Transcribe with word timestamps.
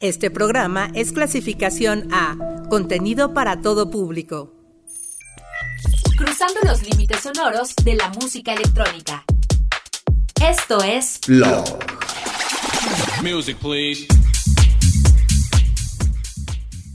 Este 0.00 0.30
programa 0.30 0.90
es 0.94 1.12
clasificación 1.12 2.08
A, 2.10 2.34
contenido 2.70 3.34
para 3.34 3.60
todo 3.60 3.90
público. 3.90 4.54
Cruzando 6.16 6.58
los 6.64 6.82
límites 6.88 7.20
sonoros 7.20 7.74
de 7.84 7.96
la 7.96 8.08
música 8.08 8.54
electrónica. 8.54 9.24
Esto 10.42 10.82
es 10.82 11.20
Blog. 11.28 11.66
Music, 13.22 13.58
please. 13.58 14.06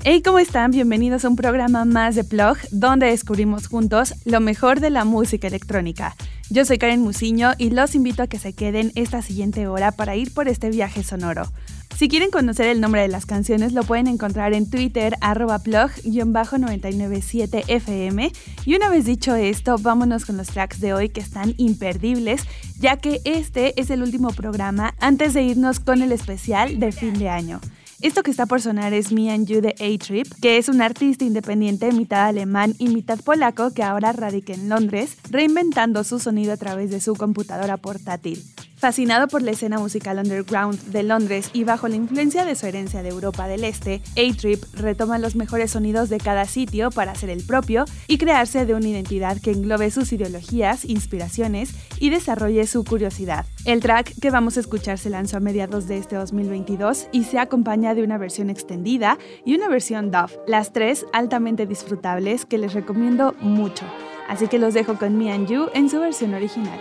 Hey, 0.04 0.24
¿cómo 0.24 0.40
están? 0.40 0.72
Bienvenidos 0.72 1.26
a 1.26 1.30
un 1.30 1.36
programa 1.36 1.86
más 1.86 2.16
de 2.16 2.24
Plug, 2.24 2.58
donde 2.72 3.06
descubrimos 3.06 3.68
juntos 3.68 4.16
lo 4.26 4.40
mejor 4.40 4.80
de 4.80 4.90
la 4.90 5.06
música 5.06 5.46
electrónica. 5.46 6.16
Yo 6.50 6.66
soy 6.66 6.80
Karen 6.80 7.02
Musiño 7.02 7.54
y 7.60 7.70
los 7.70 7.94
invito 7.94 8.24
a 8.24 8.28
que 8.28 8.40
se 8.40 8.54
queden 8.54 8.92
esta 8.96 9.22
siguiente 9.22 9.68
hora 9.68 9.92
para 9.92 10.16
ir 10.16 10.34
por 10.34 10.48
este 10.48 10.72
viaje 10.72 11.04
sonoro. 11.04 11.52
Si 11.96 12.10
quieren 12.10 12.30
conocer 12.30 12.68
el 12.68 12.82
nombre 12.82 13.02
de 13.02 13.08
las 13.08 13.26
canciones, 13.26 13.72
lo 13.72 13.84
pueden 13.84 14.08
encontrar 14.08 14.54
en 14.54 14.70
Twitter, 14.70 15.16
arroba 15.22 15.60
plug-997fm. 15.60 18.34
Y 18.66 18.76
una 18.76 18.90
vez 18.90 19.06
dicho 19.06 19.34
esto, 19.34 19.78
vámonos 19.80 20.26
con 20.26 20.36
los 20.36 20.48
tracks 20.48 20.82
de 20.82 20.94
hoy 20.94 21.08
que 21.08 21.22
están 21.22 21.54
imperdibles, 21.56 22.42
ya 22.80 22.98
que 22.98 23.22
este 23.24 23.80
es 23.80 23.90
el 23.92 24.04
último 24.04 24.32
programa 24.32 24.94
antes 25.00 25.34
de 25.34 25.44
irnos 25.44 25.80
con 25.80 26.02
el 26.02 26.12
especial 26.12 26.82
de 26.82 26.92
fin 26.92 27.18
de 27.18 27.30
año. 27.30 27.62
Esto 28.06 28.22
que 28.22 28.30
está 28.30 28.46
por 28.46 28.62
sonar 28.62 28.94
es 28.94 29.12
Me 29.12 29.32
and 29.32 29.48
You 29.48 29.62
de 29.62 29.70
A-Trip, 29.80 30.28
que 30.40 30.60
es 30.60 30.70
un 30.70 30.80
artista 30.84 31.26
independiente 31.26 31.92
mitad 31.92 32.28
alemán 32.28 32.76
y 32.78 32.90
mitad 32.90 33.20
polaco 33.20 33.74
que 33.74 33.82
ahora 33.82 34.12
radica 34.12 34.54
en 34.54 34.70
Londres, 34.70 35.18
reinventando 35.32 36.04
su 36.04 36.20
sonido 36.20 36.54
a 36.54 36.58
través 36.58 36.92
de 36.92 37.02
su 37.02 37.16
computadora 37.16 37.78
portátil. 37.78 38.46
Fascinado 38.78 39.28
por 39.28 39.42
la 39.42 39.50
escena 39.50 39.80
musical 39.80 40.20
underground 40.20 40.80
de 40.92 41.02
Londres 41.02 41.50
y 41.54 41.64
bajo 41.64 41.88
la 41.88 41.96
influencia 41.96 42.46
de 42.46 42.56
su 42.56 42.68
herencia 42.68 43.02
de 43.02 43.10
Europa 43.10 43.48
del 43.48 43.64
Este, 43.64 44.02
A-Trip 44.12 44.64
retoma 44.76 45.18
los 45.18 45.36
mejores 45.36 45.72
sonidos 45.72 46.10
de 46.10 46.20
cada 46.20 46.46
sitio 46.46 46.92
para 46.92 47.14
hacer 47.14 47.32
el 47.32 47.44
propio 47.44 47.86
y 48.08 48.20
crearse 48.20 48.68
de 48.68 48.76
una 48.76 48.90
identidad 48.90 49.40
que 49.42 49.50
englobe 49.50 49.90
sus 49.90 50.14
ideologías, 50.14 50.86
inspiraciones 50.86 51.74
y 52.00 52.12
desarrolle 52.12 52.68
su 52.68 52.84
curiosidad. 52.84 53.48
El 53.64 53.80
track 53.80 54.14
que 54.20 54.30
vamos 54.30 54.58
a 54.58 54.60
escuchar 54.60 55.00
se 55.00 55.10
lanzó 55.10 55.38
a 55.38 55.40
mediados 55.40 55.88
de 55.88 55.98
este 55.98 56.18
2022 56.18 57.08
y 57.12 57.24
se 57.24 57.40
acompaña 57.40 57.95
de 57.96 58.04
una 58.04 58.18
versión 58.18 58.50
extendida 58.50 59.18
y 59.44 59.56
una 59.56 59.68
versión 59.68 60.12
DAW, 60.12 60.30
las 60.48 60.74
tres 60.74 61.06
altamente 61.14 61.66
disfrutables 61.66 62.46
que 62.46 62.58
les 62.58 62.74
recomiendo 62.74 63.34
mucho. 63.40 63.86
Así 64.28 64.48
que 64.48 64.60
los 64.60 64.74
dejo 64.74 64.98
con 64.98 65.18
Me 65.18 65.32
and 65.32 65.48
You 65.48 65.70
en 65.74 65.90
su 65.90 66.00
versión 66.00 66.34
original. 66.34 66.80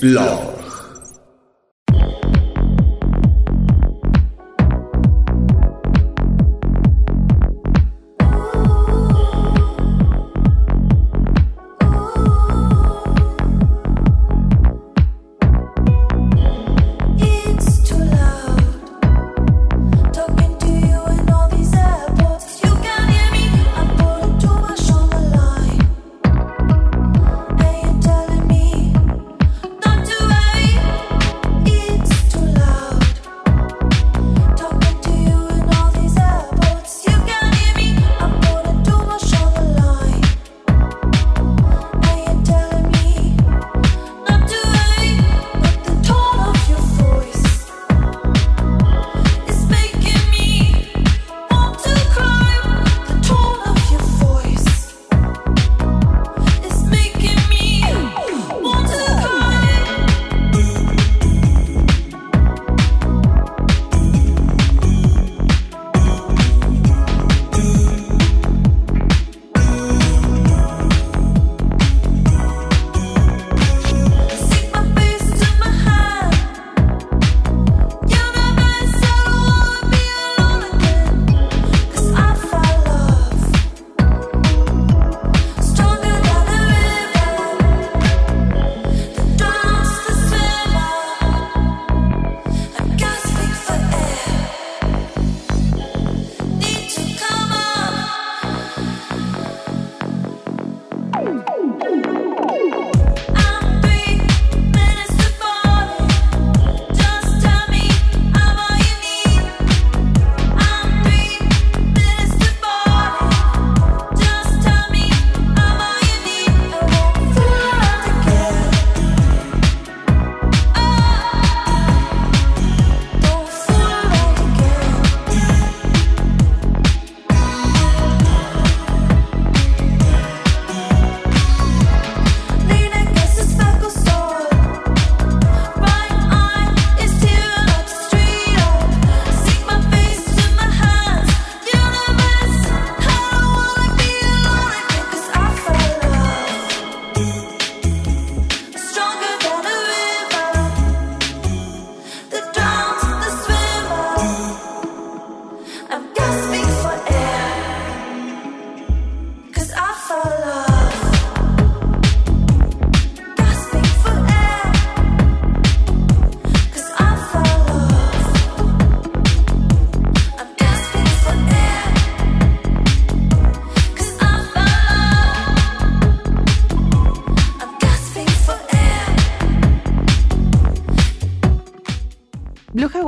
Blog. 0.00 0.57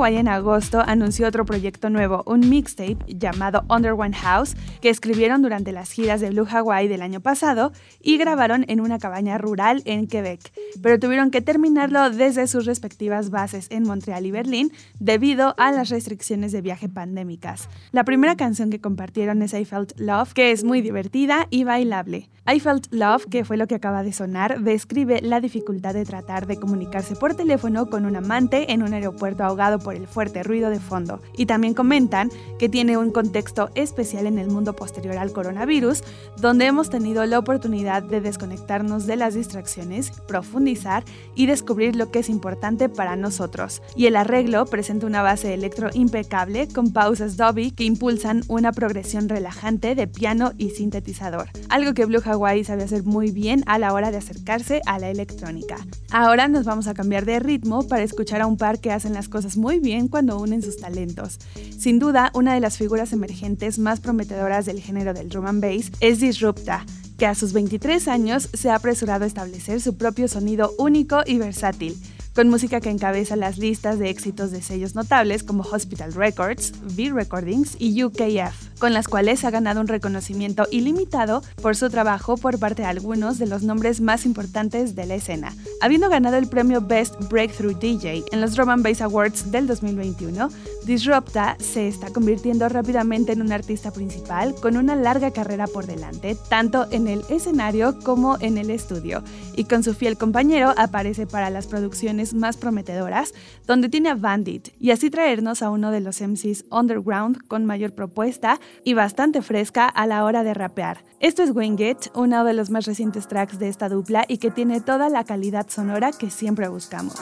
En 0.03 0.27
agosto 0.27 0.81
anunció 0.85 1.27
otro 1.27 1.45
proyecto 1.45 1.91
nuevo, 1.91 2.23
un 2.25 2.49
mixtape 2.49 2.97
llamado 3.07 3.63
Under 3.69 3.93
One 3.93 4.13
House, 4.13 4.55
que 4.81 4.89
escribieron 4.89 5.41
durante 5.41 5.71
las 5.71 5.91
giras 5.91 6.21
de 6.21 6.31
Blue 6.31 6.47
Hawaii 6.49 6.87
del 6.87 7.01
año 7.01 7.21
pasado 7.21 7.71
y 8.01 8.17
grabaron 8.17 8.65
en 8.67 8.81
una 8.81 8.99
cabaña 8.99 9.37
rural 9.37 9.81
en 9.85 10.07
Quebec, 10.07 10.51
pero 10.81 10.99
tuvieron 10.99 11.31
que 11.31 11.41
terminarlo 11.41 12.09
desde 12.09 12.47
sus 12.47 12.65
respectivas 12.65 13.29
bases 13.29 13.67
en 13.69 13.83
Montreal 13.83 14.25
y 14.25 14.31
Berlín 14.31 14.71
debido 14.99 15.55
a 15.57 15.71
las 15.71 15.89
restricciones 15.89 16.51
de 16.51 16.61
viaje 16.61 16.89
pandémicas. 16.89 17.69
La 17.91 18.03
primera 18.03 18.35
canción 18.35 18.69
que 18.69 18.81
compartieron 18.81 19.41
es 19.41 19.53
I 19.53 19.65
Felt 19.65 19.93
Love, 19.97 20.33
que 20.33 20.51
es 20.51 20.63
muy 20.63 20.81
divertida 20.81 21.47
y 21.49 21.63
bailable. 21.63 22.29
I 22.51 22.59
Felt 22.59 22.87
Love, 22.91 23.27
que 23.27 23.45
fue 23.45 23.55
lo 23.55 23.67
que 23.67 23.75
acaba 23.75 24.01
de 24.01 24.13
sonar, 24.13 24.61
describe 24.61 25.21
la 25.21 25.39
dificultad 25.39 25.93
de 25.93 26.05
tratar 26.05 26.47
de 26.47 26.57
comunicarse 26.57 27.15
por 27.15 27.35
teléfono 27.35 27.87
con 27.87 28.05
un 28.05 28.15
amante 28.15 28.71
en 28.73 28.81
un 28.81 28.93
aeropuerto 28.93 29.43
ahogado 29.43 29.77
por 29.77 29.95
el 29.95 30.07
fuerte 30.07 30.41
ruido 30.41 30.71
de 30.71 30.79
fondo. 30.79 31.21
Y 31.37 31.45
también 31.45 31.75
comentan 31.75 32.29
que 32.57 32.67
tiene 32.67 32.97
un 32.97 33.11
contexto 33.11 33.69
especial 33.75 34.25
en 34.25 34.39
el 34.39 34.47
mundo 34.47 34.70
posterior 34.75 35.17
al 35.17 35.31
coronavirus, 35.31 36.03
donde 36.37 36.65
hemos 36.65 36.89
tenido 36.89 37.25
la 37.25 37.39
oportunidad 37.39 38.03
de 38.03 38.21
desconectarnos 38.21 39.05
de 39.07 39.15
las 39.15 39.33
distracciones, 39.33 40.11
profundizar 40.27 41.03
y 41.35 41.45
descubrir 41.45 41.95
lo 41.95 42.11
que 42.11 42.19
es 42.19 42.29
importante 42.29 42.89
para 42.89 43.15
nosotros. 43.15 43.81
Y 43.95 44.05
el 44.05 44.15
arreglo 44.15 44.65
presenta 44.65 45.05
una 45.05 45.21
base 45.21 45.53
electro 45.53 45.89
impecable 45.93 46.67
con 46.67 46.91
pausas 46.91 47.37
Dobby 47.37 47.71
que 47.71 47.83
impulsan 47.83 48.43
una 48.47 48.71
progresión 48.71 49.29
relajante 49.29 49.95
de 49.95 50.07
piano 50.07 50.53
y 50.57 50.69
sintetizador, 50.71 51.49
algo 51.69 51.93
que 51.93 52.05
Blue 52.05 52.21
Hawaii 52.23 52.63
sabe 52.63 52.83
hacer 52.83 53.03
muy 53.03 53.31
bien 53.31 53.63
a 53.65 53.77
la 53.79 53.93
hora 53.93 54.11
de 54.11 54.17
acercarse 54.17 54.81
a 54.85 54.99
la 54.99 55.09
electrónica. 55.09 55.77
Ahora 56.11 56.47
nos 56.47 56.65
vamos 56.65 56.87
a 56.87 56.93
cambiar 56.93 57.25
de 57.25 57.39
ritmo 57.39 57.87
para 57.87 58.03
escuchar 58.03 58.41
a 58.41 58.47
un 58.47 58.57
par 58.57 58.79
que 58.79 58.91
hacen 58.91 59.13
las 59.13 59.29
cosas 59.29 59.57
muy 59.57 59.79
bien 59.79 60.07
cuando 60.07 60.39
unen 60.39 60.61
sus 60.61 60.77
talentos. 60.77 61.39
Sin 61.77 61.99
duda, 61.99 62.31
una 62.33 62.53
de 62.53 62.59
las 62.59 62.77
figuras 62.77 63.13
emergentes 63.13 63.79
más 63.79 63.99
prometedoras 63.99 64.60
del 64.65 64.81
género 64.81 65.13
del 65.13 65.29
drum 65.29 65.45
and 65.45 65.61
bass 65.61 65.91
es 65.99 66.19
Disrupta, 66.19 66.85
que 67.17 67.25
a 67.25 67.35
sus 67.35 67.53
23 67.53 68.07
años 68.07 68.49
se 68.53 68.69
ha 68.69 68.75
apresurado 68.75 69.23
a 69.23 69.27
establecer 69.27 69.81
su 69.81 69.97
propio 69.97 70.27
sonido 70.27 70.73
único 70.77 71.21
y 71.25 71.37
versátil 71.37 71.95
con 72.33 72.49
música 72.49 72.79
que 72.79 72.89
encabeza 72.89 73.35
las 73.35 73.57
listas 73.57 73.99
de 73.99 74.09
éxitos 74.09 74.51
de 74.51 74.61
sellos 74.61 74.95
notables 74.95 75.43
como 75.43 75.63
Hospital 75.63 76.13
Records, 76.13 76.73
V 76.83 77.11
Recordings 77.11 77.75
y 77.77 78.03
UKF 78.03 78.71
con 78.81 78.93
las 78.93 79.07
cuales 79.07 79.45
ha 79.45 79.51
ganado 79.51 79.79
un 79.79 79.87
reconocimiento 79.87 80.67
ilimitado 80.71 81.43
por 81.61 81.75
su 81.75 81.89
trabajo 81.91 82.35
por 82.35 82.57
parte 82.57 82.81
de 82.81 82.87
algunos 82.87 83.37
de 83.37 83.45
los 83.45 83.61
nombres 83.61 84.01
más 84.01 84.25
importantes 84.25 84.95
de 84.95 85.05
la 85.05 85.13
escena. 85.15 85.53
Habiendo 85.81 86.09
ganado 86.09 86.37
el 86.37 86.47
premio 86.47 86.81
Best 86.81 87.13
Breakthrough 87.29 87.77
DJ 87.77 88.23
en 88.31 88.41
los 88.41 88.55
Drum 88.55 88.69
and 88.69 88.83
Bass 88.83 89.01
Awards 89.01 89.51
del 89.51 89.67
2021, 89.67 90.49
Disrupta 90.91 91.55
se 91.57 91.87
está 91.87 92.11
convirtiendo 92.11 92.67
rápidamente 92.67 93.31
en 93.31 93.41
un 93.41 93.53
artista 93.53 93.91
principal 93.91 94.53
con 94.55 94.75
una 94.75 94.93
larga 94.93 95.31
carrera 95.31 95.65
por 95.67 95.85
delante, 95.85 96.35
tanto 96.49 96.85
en 96.91 97.07
el 97.07 97.23
escenario 97.29 97.97
como 98.03 98.37
en 98.41 98.57
el 98.57 98.69
estudio, 98.69 99.23
y 99.55 99.63
con 99.63 99.83
su 99.83 99.93
fiel 99.93 100.17
compañero 100.17 100.73
aparece 100.75 101.27
para 101.27 101.49
las 101.49 101.67
producciones 101.67 102.33
más 102.33 102.57
prometedoras, 102.57 103.33
donde 103.65 103.87
tiene 103.87 104.09
a 104.09 104.15
Bandit, 104.15 104.73
y 104.81 104.91
así 104.91 105.09
traernos 105.09 105.61
a 105.61 105.69
uno 105.69 105.91
de 105.91 106.01
los 106.01 106.19
MCs 106.19 106.65
underground 106.69 107.47
con 107.47 107.63
mayor 107.63 107.93
propuesta 107.93 108.59
y 108.83 108.93
bastante 108.93 109.41
fresca 109.41 109.85
a 109.85 110.05
la 110.07 110.25
hora 110.25 110.43
de 110.43 110.53
rapear. 110.53 111.05
Esto 111.21 111.41
es 111.41 111.55
Wing 111.55 111.79
It, 111.79 112.07
uno 112.15 112.43
de 112.43 112.51
los 112.51 112.69
más 112.69 112.85
recientes 112.85 113.29
tracks 113.29 113.59
de 113.59 113.69
esta 113.69 113.87
dupla 113.87 114.25
y 114.27 114.39
que 114.39 114.51
tiene 114.51 114.81
toda 114.81 115.07
la 115.07 115.23
calidad 115.23 115.69
sonora 115.69 116.11
que 116.11 116.29
siempre 116.29 116.67
buscamos. 116.67 117.15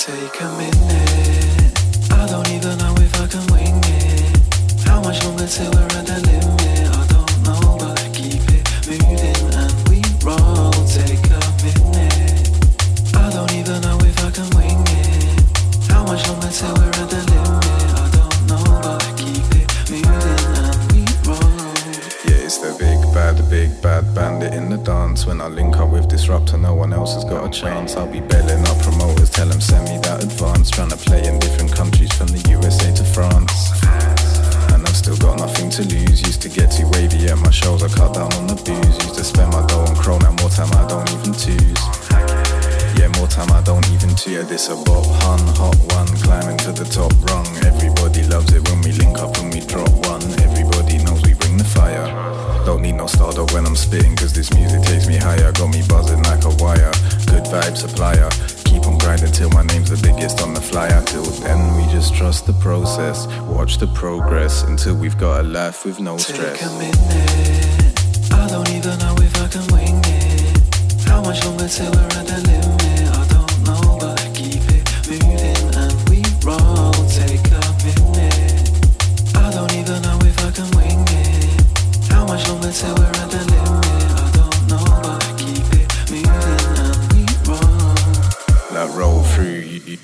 Take 0.00 0.40
a 0.40 0.48
minute. 0.56 1.76
I 2.10 2.26
don't 2.26 2.48
even 2.48 2.78
know 2.78 2.94
if 2.96 3.20
I 3.20 3.26
can 3.26 3.46
wing 3.52 3.84
it. 3.84 4.32
How 4.86 5.02
much 5.02 5.22
longer 5.24 5.44
we're 5.44 5.92
at 5.92 6.06
the 6.06 6.16
limit? 6.24 6.88
I 6.88 7.04
don't 7.12 7.42
know, 7.44 7.76
but 7.78 8.08
keep 8.14 8.40
it 8.48 8.64
moving 8.88 9.52
and 9.60 9.88
we 9.90 10.00
roll. 10.24 10.72
Take 10.88 11.20
a 11.28 11.40
minute. 11.60 12.48
I 13.14 13.28
don't 13.28 13.52
even 13.52 13.82
know 13.82 13.98
if 14.00 14.16
I 14.24 14.30
can 14.30 14.48
wing 14.56 14.80
it. 14.88 15.92
How 15.92 16.02
much 16.06 16.26
longer 16.28 16.48
we're 16.48 16.96
at 16.96 17.10
the 17.10 17.20
limit? 17.28 17.68
I 17.92 18.08
don't 18.16 18.40
know, 18.48 18.64
but 18.80 19.04
keep 19.20 19.52
it 19.52 19.68
moving 19.90 20.16
and 20.64 20.80
we 20.96 21.04
roll. 21.28 21.76
Yeah, 22.24 22.46
it's 22.46 22.56
the 22.56 22.72
big 22.78 22.98
bad, 23.12 23.36
big 23.50 23.82
bad 23.82 24.14
bandit 24.14 24.54
in 24.54 24.70
the 24.70 24.78
dance. 24.78 25.26
When 25.26 25.42
I 25.42 25.48
link 25.48 25.76
up 25.76 25.90
with 25.90 26.08
Disruptor, 26.08 26.56
no 26.56 26.74
one 26.74 26.94
else 26.94 27.12
has 27.14 27.24
got 27.24 27.44
a 27.44 27.50
chance. 27.50 27.96
I'll 27.96 28.06
be 28.06 28.20
bailing 28.20 28.66
up 28.66 28.80
from 28.80 28.99
tell 29.40 29.48
them 29.48 29.60
send 29.60 29.88
me 29.88 29.96
that 30.04 30.22
advance. 30.22 30.68
Trying 30.68 30.90
to 30.90 31.00
play 31.08 31.24
in 31.24 31.38
different 31.38 31.72
countries 31.72 32.12
from 32.12 32.28
the 32.28 32.42
USA 32.52 32.92
to 32.92 33.04
France. 33.04 33.72
And 34.72 34.84
I've 34.84 34.96
still 34.96 35.16
got 35.16 35.38
nothing 35.38 35.70
to 35.76 35.82
lose. 35.88 36.20
Used 36.20 36.42
to 36.42 36.50
get 36.50 36.68
too 36.68 36.86
wavy 36.92 37.24
at 37.32 37.38
my 37.38 37.50
shows, 37.50 37.82
I 37.82 37.88
cut 37.88 38.12
down 38.12 38.30
on 38.36 38.46
the 38.52 38.58
booze. 38.60 38.96
Used 39.00 39.16
to 39.16 39.24
spend 39.24 39.50
my 39.56 39.64
dough 39.64 39.88
on 39.88 39.96
Chrome, 39.96 40.20
now 40.20 40.36
more 40.44 40.52
time 40.52 40.68
I 40.76 40.84
don't 40.92 41.08
even 41.16 41.32
choose. 41.32 41.80
Yeah, 43.00 43.08
more 43.16 43.28
time 43.32 43.48
I 43.56 43.62
don't 43.64 43.88
even 43.96 44.12
choose. 44.12 44.36
Yeah, 44.36 44.44
this 44.44 44.68
a 44.68 44.76
bop, 44.76 45.08
hun, 45.24 45.40
hot 45.56 45.78
one, 45.96 46.10
climbing 46.20 46.58
to 46.68 46.72
the 46.76 46.84
top 46.84 47.12
rung. 47.32 47.48
Everybody 47.64 48.28
loves 48.28 48.52
it 48.52 48.60
when 48.68 48.84
we 48.84 48.92
link 48.92 49.16
up 49.24 49.32
and 49.40 49.48
we 49.54 49.64
drop 49.64 49.88
one. 50.04 50.20
Everybody 50.44 51.00
knows 51.00 51.24
we 51.24 51.32
bring 51.32 51.56
the 51.56 51.64
fire. 51.64 52.49
Don't 52.64 52.82
need 52.82 52.92
no 52.92 53.06
starter 53.06 53.44
when 53.54 53.66
I'm 53.66 53.76
spitting, 53.76 54.14
cause 54.16 54.32
this 54.32 54.52
music 54.52 54.82
takes 54.82 55.06
me 55.06 55.16
higher. 55.16 55.52
Got 55.52 55.74
me 55.74 55.82
buzzing 55.88 56.22
like 56.24 56.44
a 56.44 56.50
wire. 56.62 56.92
Good 57.26 57.44
vibe 57.44 57.76
supplier. 57.76 58.28
Keep 58.64 58.86
on 58.86 58.98
grinding 58.98 59.32
till 59.32 59.50
my 59.50 59.62
name's 59.64 59.90
the 59.90 60.00
biggest 60.06 60.40
on 60.42 60.54
the 60.54 60.60
flyer. 60.60 61.02
Till 61.04 61.24
then, 61.42 61.76
we 61.76 61.90
just 61.92 62.14
trust 62.14 62.46
the 62.46 62.52
process. 62.54 63.26
Watch 63.48 63.78
the 63.78 63.88
progress 63.88 64.62
until 64.62 64.94
we've 64.94 65.18
got 65.18 65.40
a 65.40 65.42
life 65.42 65.84
with 65.84 66.00
no 66.00 66.16
stress. 66.18 66.60
Take 66.60 66.68
a 66.68 66.72
minute. 66.78 68.32
I 68.32 68.48
don't 68.48 68.70
even 68.70 68.98
know 68.98 69.14
if 69.18 69.36
I 69.42 69.48
can 69.48 69.66
wing 69.74 70.00
it. 70.04 71.08
How 71.08 71.22
much 71.22 71.44
longer 71.44 71.68
till 71.68 71.90
we're 71.90 72.18
at 72.18 72.26
the 72.26 72.42
limit? 72.46 72.79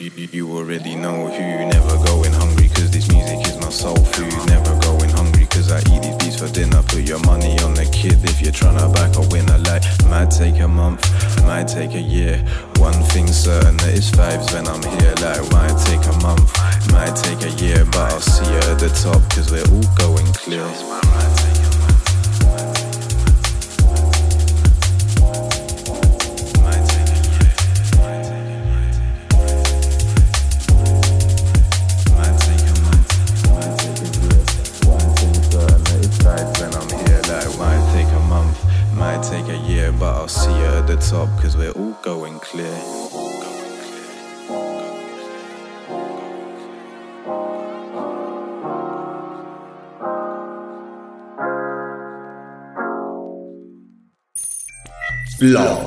You, 0.00 0.57
already 0.57 0.95
know 0.95 1.26
who. 1.26 1.41
Never 1.41 1.97
going 2.05 2.33
hungry, 2.33 2.69
cause 2.69 2.91
this 2.91 3.11
music 3.11 3.47
is 3.47 3.57
my 3.61 3.71
soul 3.71 3.97
food. 3.97 4.33
Never 4.47 4.79
going 4.81 5.11
hungry, 5.11 5.47
cause 5.47 5.71
I 5.71 5.79
eat 5.79 6.03
these 6.03 6.17
beats 6.17 6.38
for 6.38 6.49
dinner. 6.49 6.83
Put 6.83 7.09
your 7.09 7.19
money 7.21 7.59
on 7.61 7.75
the 7.75 7.88
kid 7.93 8.23
if 8.25 8.41
you're 8.43 8.53
trying 8.53 8.79
to 8.79 8.88
back 8.93 9.17
a 9.17 9.23
winner. 9.29 9.59
Like, 9.59 9.83
might 10.07 10.31
take 10.31 10.61
a 10.61 10.69
month, 10.69 11.00
might 11.45 11.69
take 11.69 11.95
a 11.95 12.00
year. 12.00 12.37
One 12.76 13.00
thing's 13.15 13.37
certain 13.37 13.76
that 13.79 13.95
it's 13.97 14.11
vibes 14.11 14.53
when 14.53 14.69
I'm 14.69 14.83
here. 15.00 15.15
Like, 15.25 15.50
might 15.53 15.79
take 15.87 16.05
a 16.05 16.17
month, 16.21 16.53
might 16.93 17.17
take 17.17 17.43
a 17.43 17.53
year. 17.62 17.85
But 17.87 18.12
I'll 18.12 18.21
see 18.21 18.45
you 18.45 18.59
at 18.71 18.79
the 18.79 18.91
top, 18.91 19.23
cause 19.31 19.50
we're 19.50 19.65
all 19.65 19.95
going 19.97 20.26
clear. 20.35 21.15
All 42.37 42.40
going 42.40 42.40
clear. 42.40 42.97
Love. 55.38 55.86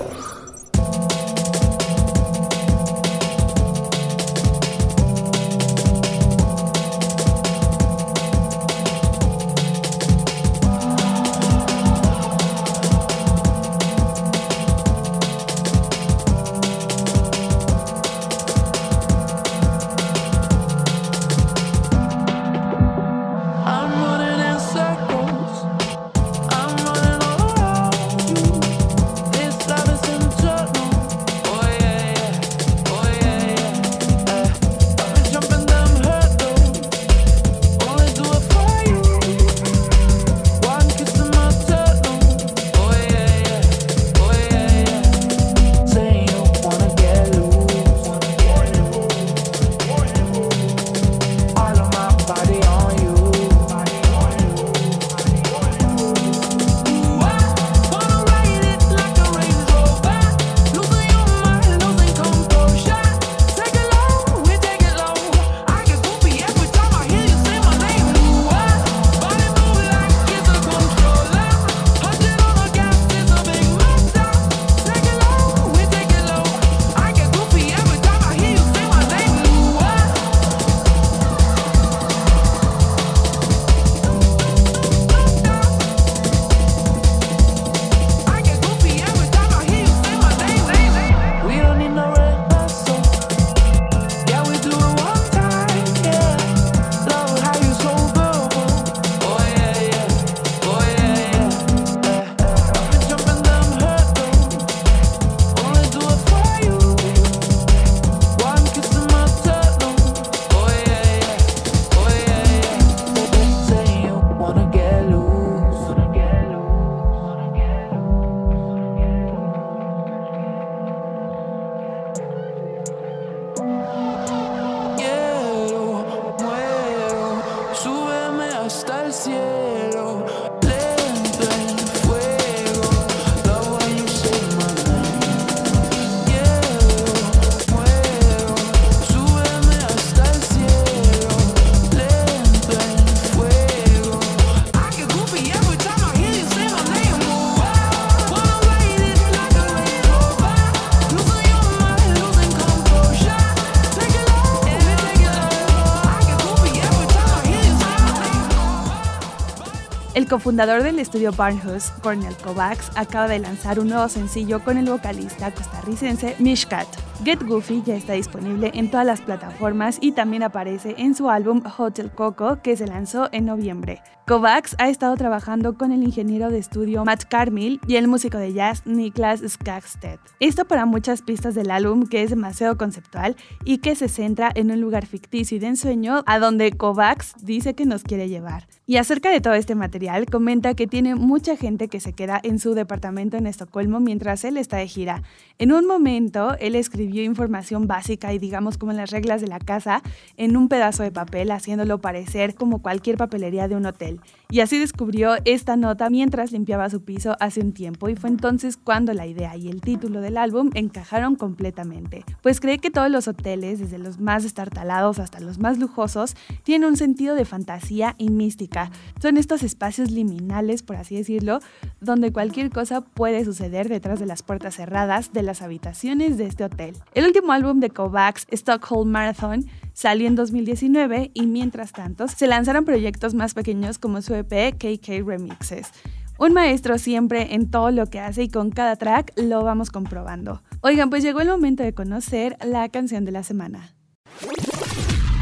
Cofundador 160.30 160.84
del 160.84 161.00
estudio 161.00 161.34
Barnhouse, 161.34 161.92
Cornel 162.02 162.36
Kovacs, 162.38 162.92
acaba 162.96 163.28
de 163.28 163.40
lanzar 163.40 163.80
un 163.80 163.90
nuevo 163.90 164.08
sencillo 164.08 164.64
con 164.64 164.78
el 164.78 164.90
vocalista 164.90 165.52
costarricense 165.52 166.36
Mishkat. 166.40 167.09
Get 167.26 167.44
Goofy 167.46 167.84
ya 167.86 167.98
está 167.98 168.14
disponible 168.14 168.72
en 168.74 168.90
todas 168.90 169.06
las 169.06 169.20
plataformas 169.20 169.98
y 170.00 170.14
también 170.14 170.42
aparece 170.42 170.96
en 170.98 171.16
su 171.16 171.30
álbum 171.30 171.62
Hotel 171.78 172.12
Coco 172.12 172.62
que 172.64 172.78
se 172.78 172.88
lanzó 172.88 173.28
en 173.34 173.46
noviembre. 173.46 174.02
Kovacs 174.26 174.76
ha 174.78 174.90
estado 174.90 175.16
trabajando 175.18 175.76
con 175.76 175.92
el 175.92 176.04
ingeniero 176.04 176.52
de 176.52 176.60
estudio 176.60 177.04
Matt 177.04 177.24
Carmill 177.28 177.82
y 177.88 177.96
el 177.96 178.08
músico 178.08 178.38
de 178.38 178.54
jazz 178.54 178.86
Niklas 178.86 179.42
Skagstedt. 179.46 180.20
Esto 180.40 180.66
para 180.66 180.86
muchas 180.86 181.24
pistas 181.24 181.56
del 181.56 181.72
álbum 181.72 182.06
que 182.06 182.22
es 182.22 182.30
demasiado 182.30 182.78
conceptual 182.78 183.36
y 183.66 183.80
que 183.80 183.96
se 183.96 184.08
centra 184.08 184.52
en 184.54 184.70
un 184.70 184.80
lugar 184.80 185.08
ficticio 185.08 185.58
y 185.58 185.60
de 185.60 185.68
ensueño 185.68 186.24
a 186.28 186.38
donde 186.38 186.72
Kovacs 186.72 187.44
dice 187.44 187.74
que 187.74 187.88
nos 187.88 188.04
quiere 188.04 188.30
llevar. 188.30 188.68
Y 188.86 188.98
acerca 188.98 189.32
de 189.32 189.42
todo 189.42 189.56
este 189.56 189.76
material, 189.76 190.28
comenta 190.28 190.76
que 190.76 190.88
tiene 190.88 191.16
mucha 191.16 191.56
gente 191.58 191.88
que 191.88 192.00
se 192.00 192.14
queda 192.14 192.40
en 192.44 192.60
su 192.60 192.76
departamento 192.76 193.36
en 193.36 193.48
Estocolmo 193.48 194.00
mientras 194.00 194.44
él 194.46 194.58
está 194.58 194.78
de 194.78 194.88
gira. 194.88 195.24
En 195.58 195.72
un 195.72 195.88
momento, 195.88 196.56
él 196.60 196.76
escribió 196.76 197.09
información 197.10 197.88
básica 197.88 198.34
y 198.34 198.40
digamos 198.40 198.78
como 198.78 198.94
las 198.94 199.12
reglas 199.12 199.42
de 199.42 199.48
la 199.48 199.60
casa 199.60 200.02
en 200.38 200.58
un 200.58 200.70
pedazo 200.70 201.04
de 201.04 201.12
papel, 201.12 201.52
haciéndolo 201.52 202.00
parecer 202.00 202.56
como 202.56 202.82
cualquier 202.82 203.18
papelería 203.18 203.68
de 203.68 203.76
un 203.76 203.86
hotel. 203.86 204.20
Y 204.52 204.62
así 204.62 204.80
descubrió 204.80 205.36
esta 205.46 205.76
nota 205.76 206.10
mientras 206.10 206.52
limpiaba 206.52 206.90
su 206.90 207.04
piso 207.04 207.38
hace 207.40 207.62
un 207.62 207.72
tiempo 207.72 208.10
y 208.10 208.16
fue 208.16 208.32
entonces 208.32 208.78
cuando 208.78 209.14
la 209.14 209.28
idea 209.28 209.56
y 209.56 209.70
el 209.70 209.80
título 209.80 210.22
del 210.22 210.38
álbum 210.38 210.72
encajaron 210.74 211.36
completamente. 211.36 212.26
Pues 212.42 212.60
cree 212.60 212.80
que 212.80 212.90
todos 212.90 213.12
los 213.12 213.28
hoteles, 213.28 213.78
desde 213.78 214.00
los 214.00 214.20
más 214.20 214.46
estartalados 214.46 215.20
hasta 215.20 215.40
los 215.40 215.60
más 215.60 215.78
lujosos, 215.78 216.36
tienen 216.64 216.90
un 216.90 216.98
sentido 216.98 217.36
de 217.36 217.46
fantasía 217.46 218.16
y 218.18 218.32
mística 218.32 218.90
son 219.22 219.38
estos 219.38 219.62
espacios 219.62 220.10
liminales, 220.10 220.82
por 220.82 220.96
así 220.96 221.16
decirlo, 221.16 221.60
donde 222.02 222.34
cualquier 222.34 222.72
cosa 222.72 223.02
puede 223.02 223.46
suceder 223.46 223.88
detrás 223.88 224.20
de 224.20 224.26
las 224.26 224.42
puertas 224.42 224.78
cerradas 224.78 225.32
de 225.32 225.44
las 225.44 225.62
habitaciones 225.62 226.40
de 226.40 226.48
este 226.48 226.64
hotel. 226.64 226.96
El 227.14 227.26
último 227.26 227.52
álbum 227.52 227.80
de 227.80 227.92
Kovacs, 227.92 228.48
Stockholm 228.50 229.12
Marathon, 229.12 229.68
salió 230.00 230.28
en 230.28 230.36
2019 230.36 231.32
y 231.34 231.46
mientras 231.46 231.92
tanto 231.92 232.30
se 232.30 232.48
lanzaron 232.48 232.86
proyectos 232.86 233.34
más 233.34 233.54
pequeños 233.54 234.00
como 234.00 234.22
su 234.22 234.34
EP 234.34 234.74
KK 234.78 235.28
Remixes. 235.28 235.90
Un 236.38 236.54
maestro 236.54 236.98
siempre 236.98 237.54
en 237.54 237.70
todo 237.70 237.92
lo 237.92 238.06
que 238.06 238.22
hace 238.22 238.44
y 238.44 238.50
con 238.50 238.70
cada 238.70 238.96
track 238.96 239.34
lo 239.36 239.62
vamos 239.62 239.92
comprobando. 239.92 240.64
Oigan, 240.80 241.10
pues 241.10 241.22
llegó 241.22 241.42
el 241.42 241.50
momento 241.50 241.84
de 241.84 241.94
conocer 241.94 242.56
la 242.64 242.88
canción 242.88 243.26
de 243.26 243.34
la 243.34 243.44
semana. 243.44 243.94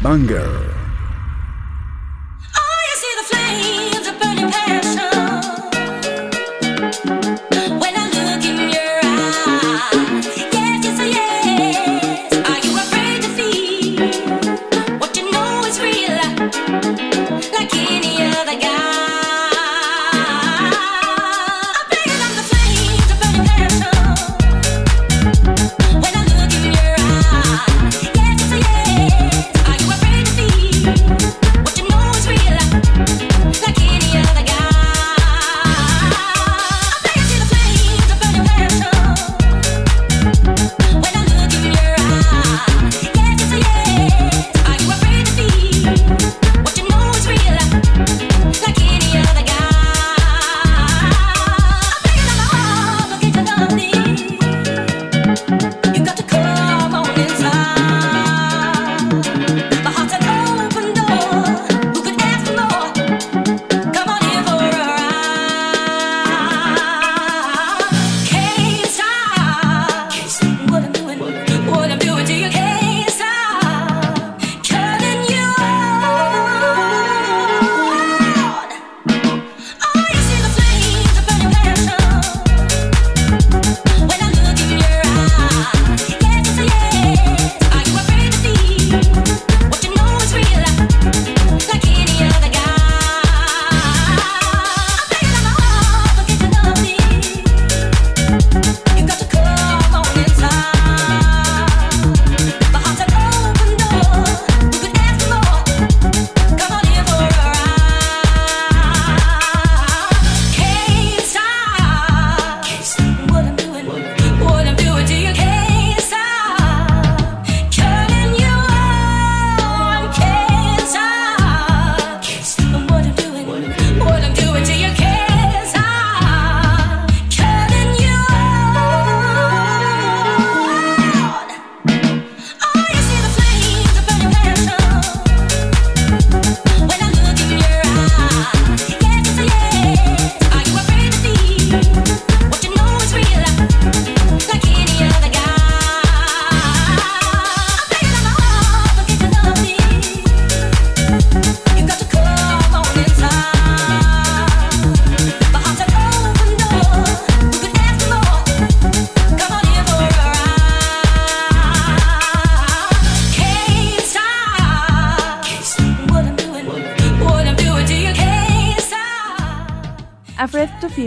Banger. 0.02 0.48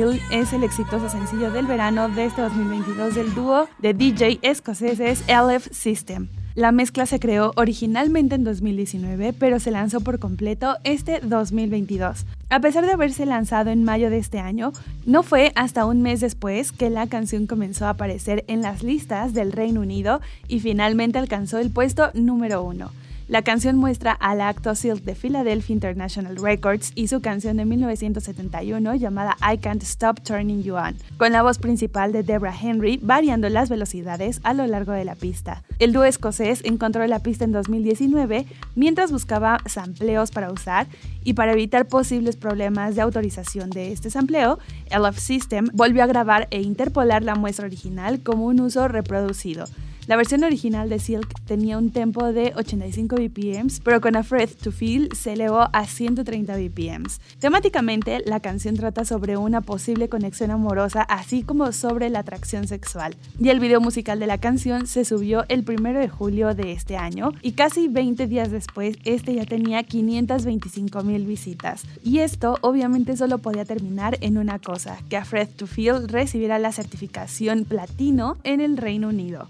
Es 0.09 0.55
el 0.55 0.65
exitoso 0.65 1.11
sencillo 1.11 1.51
del 1.51 1.67
verano 1.67 2.09
de 2.09 2.25
este 2.25 2.41
2022 2.41 3.15
del 3.15 3.35
dúo 3.35 3.69
de 3.81 3.93
DJ 3.93 4.39
escoceses 4.41 5.23
LF 5.29 5.69
System. 5.73 6.29
La 6.55 6.73
mezcla 6.73 7.05
se 7.05 7.21
creó 7.21 7.53
originalmente 7.57 8.35
en 8.35 8.45
2019, 8.45 9.35
pero 9.35 9.61
se 9.61 9.71
lanzó 9.71 10.01
por 10.01 10.19
completo 10.19 10.79
este 10.85 11.21
2022. 11.21 12.25
A 12.49 12.61
pesar 12.61 12.87
de 12.87 12.93
haberse 12.93 13.27
lanzado 13.27 13.71
en 13.71 13.85
mayo 13.85 14.09
de 14.09 14.19
este 14.19 14.39
año, 14.39 14.73
no 15.05 15.23
fue 15.23 15.53
hasta 15.55 15.85
un 15.85 16.01
mes 16.01 16.21
después 16.21 16.73
que 16.73 16.89
la 16.89 17.07
canción 17.07 17.47
comenzó 17.47 17.85
a 17.85 17.91
aparecer 17.91 18.45
en 18.49 18.63
las 18.63 18.83
listas 18.83 19.35
del 19.35 19.53
Reino 19.53 19.83
Unido 19.83 20.23
y 20.49 20.61
finalmente 20.61 21.19
alcanzó 21.19 21.59
el 21.59 21.71
puesto 21.71 22.11
número 22.15 22.63
uno. 22.63 22.91
La 23.31 23.43
canción 23.43 23.77
muestra 23.77 24.11
al 24.11 24.41
acto 24.41 24.75
Silk 24.75 25.05
de 25.05 25.15
Philadelphia 25.15 25.73
International 25.73 26.35
Records 26.35 26.91
y 26.97 27.07
su 27.07 27.21
canción 27.21 27.59
de 27.59 27.65
1971 27.65 28.97
llamada 28.97 29.37
I 29.41 29.59
Can't 29.59 29.85
Stop 29.85 30.21
Turning 30.25 30.65
You 30.65 30.75
On, 30.75 30.97
con 31.17 31.31
la 31.31 31.43
voz 31.43 31.59
principal 31.59 32.11
de 32.11 32.25
Deborah 32.25 32.57
Henry 32.61 32.99
variando 33.01 33.49
las 33.49 33.69
velocidades 33.69 34.41
a 34.43 34.53
lo 34.53 34.67
largo 34.67 34.91
de 34.91 35.05
la 35.05 35.15
pista. 35.15 35.63
El 35.79 35.93
dúo 35.93 36.03
escocés 36.03 36.61
encontró 36.65 37.07
la 37.07 37.21
pista 37.21 37.45
en 37.45 37.53
2019 37.53 38.47
mientras 38.75 39.13
buscaba 39.13 39.59
sampleos 39.65 40.33
para 40.33 40.51
usar 40.51 40.89
y 41.23 41.35
para 41.35 41.53
evitar 41.53 41.87
posibles 41.87 42.35
problemas 42.35 42.97
de 42.97 43.03
autorización 43.03 43.71
de 43.71 43.93
este 43.93 44.11
sampleo, 44.11 44.59
LF 44.91 45.21
System 45.21 45.69
volvió 45.73 46.03
a 46.03 46.09
grabar 46.09 46.49
e 46.51 46.63
interpolar 46.63 47.23
la 47.23 47.37
muestra 47.37 47.67
original 47.67 48.25
como 48.25 48.47
un 48.47 48.59
uso 48.59 48.89
reproducido. 48.89 49.67
La 50.11 50.17
versión 50.17 50.43
original 50.43 50.89
de 50.89 50.99
Silk 50.99 51.41
tenía 51.45 51.79
un 51.79 51.93
tempo 51.93 52.33
de 52.33 52.53
85 52.57 53.15
BPMs, 53.15 53.79
pero 53.79 54.01
con 54.01 54.17
Afraid 54.17 54.49
to 54.61 54.73
Feel 54.73 55.09
se 55.15 55.35
elevó 55.35 55.69
a 55.73 55.87
130 55.87 56.53
BPMs. 56.57 57.21
Temáticamente, 57.39 58.21
la 58.27 58.41
canción 58.41 58.75
trata 58.75 59.05
sobre 59.05 59.37
una 59.37 59.61
posible 59.61 60.09
conexión 60.09 60.51
amorosa, 60.51 61.03
así 61.03 61.45
como 61.45 61.71
sobre 61.71 62.11
la 62.11 62.19
atracción 62.19 62.67
sexual. 62.67 63.15
Y 63.39 63.51
el 63.51 63.61
video 63.61 63.81
musical 63.81 64.19
de 64.19 64.27
la 64.27 64.39
canción 64.39 64.89
se 64.89 65.05
subió 65.05 65.45
el 65.47 65.65
1 65.65 66.01
de 66.01 66.09
julio 66.09 66.57
de 66.57 66.73
este 66.73 66.97
año, 66.97 67.31
y 67.41 67.53
casi 67.53 67.87
20 67.87 68.27
días 68.27 68.51
después, 68.51 68.97
este 69.05 69.35
ya 69.37 69.45
tenía 69.45 69.85
525 69.85 71.05
mil 71.05 71.25
visitas. 71.25 71.85
Y 72.03 72.19
esto 72.19 72.59
obviamente 72.63 73.17
solo 73.17 73.39
podía 73.39 73.65
terminar 73.65 74.19
en 74.23 74.39
una 74.39 74.59
cosa, 74.59 74.99
que 75.09 75.17
Afraid 75.17 75.51
to 75.51 75.69
Feel 75.69 76.09
recibiera 76.09 76.59
la 76.59 76.73
certificación 76.73 77.65
platino 77.65 78.39
en 78.43 78.61
el 78.61 78.77
Reino 78.77 79.11
Unido. 79.11 79.49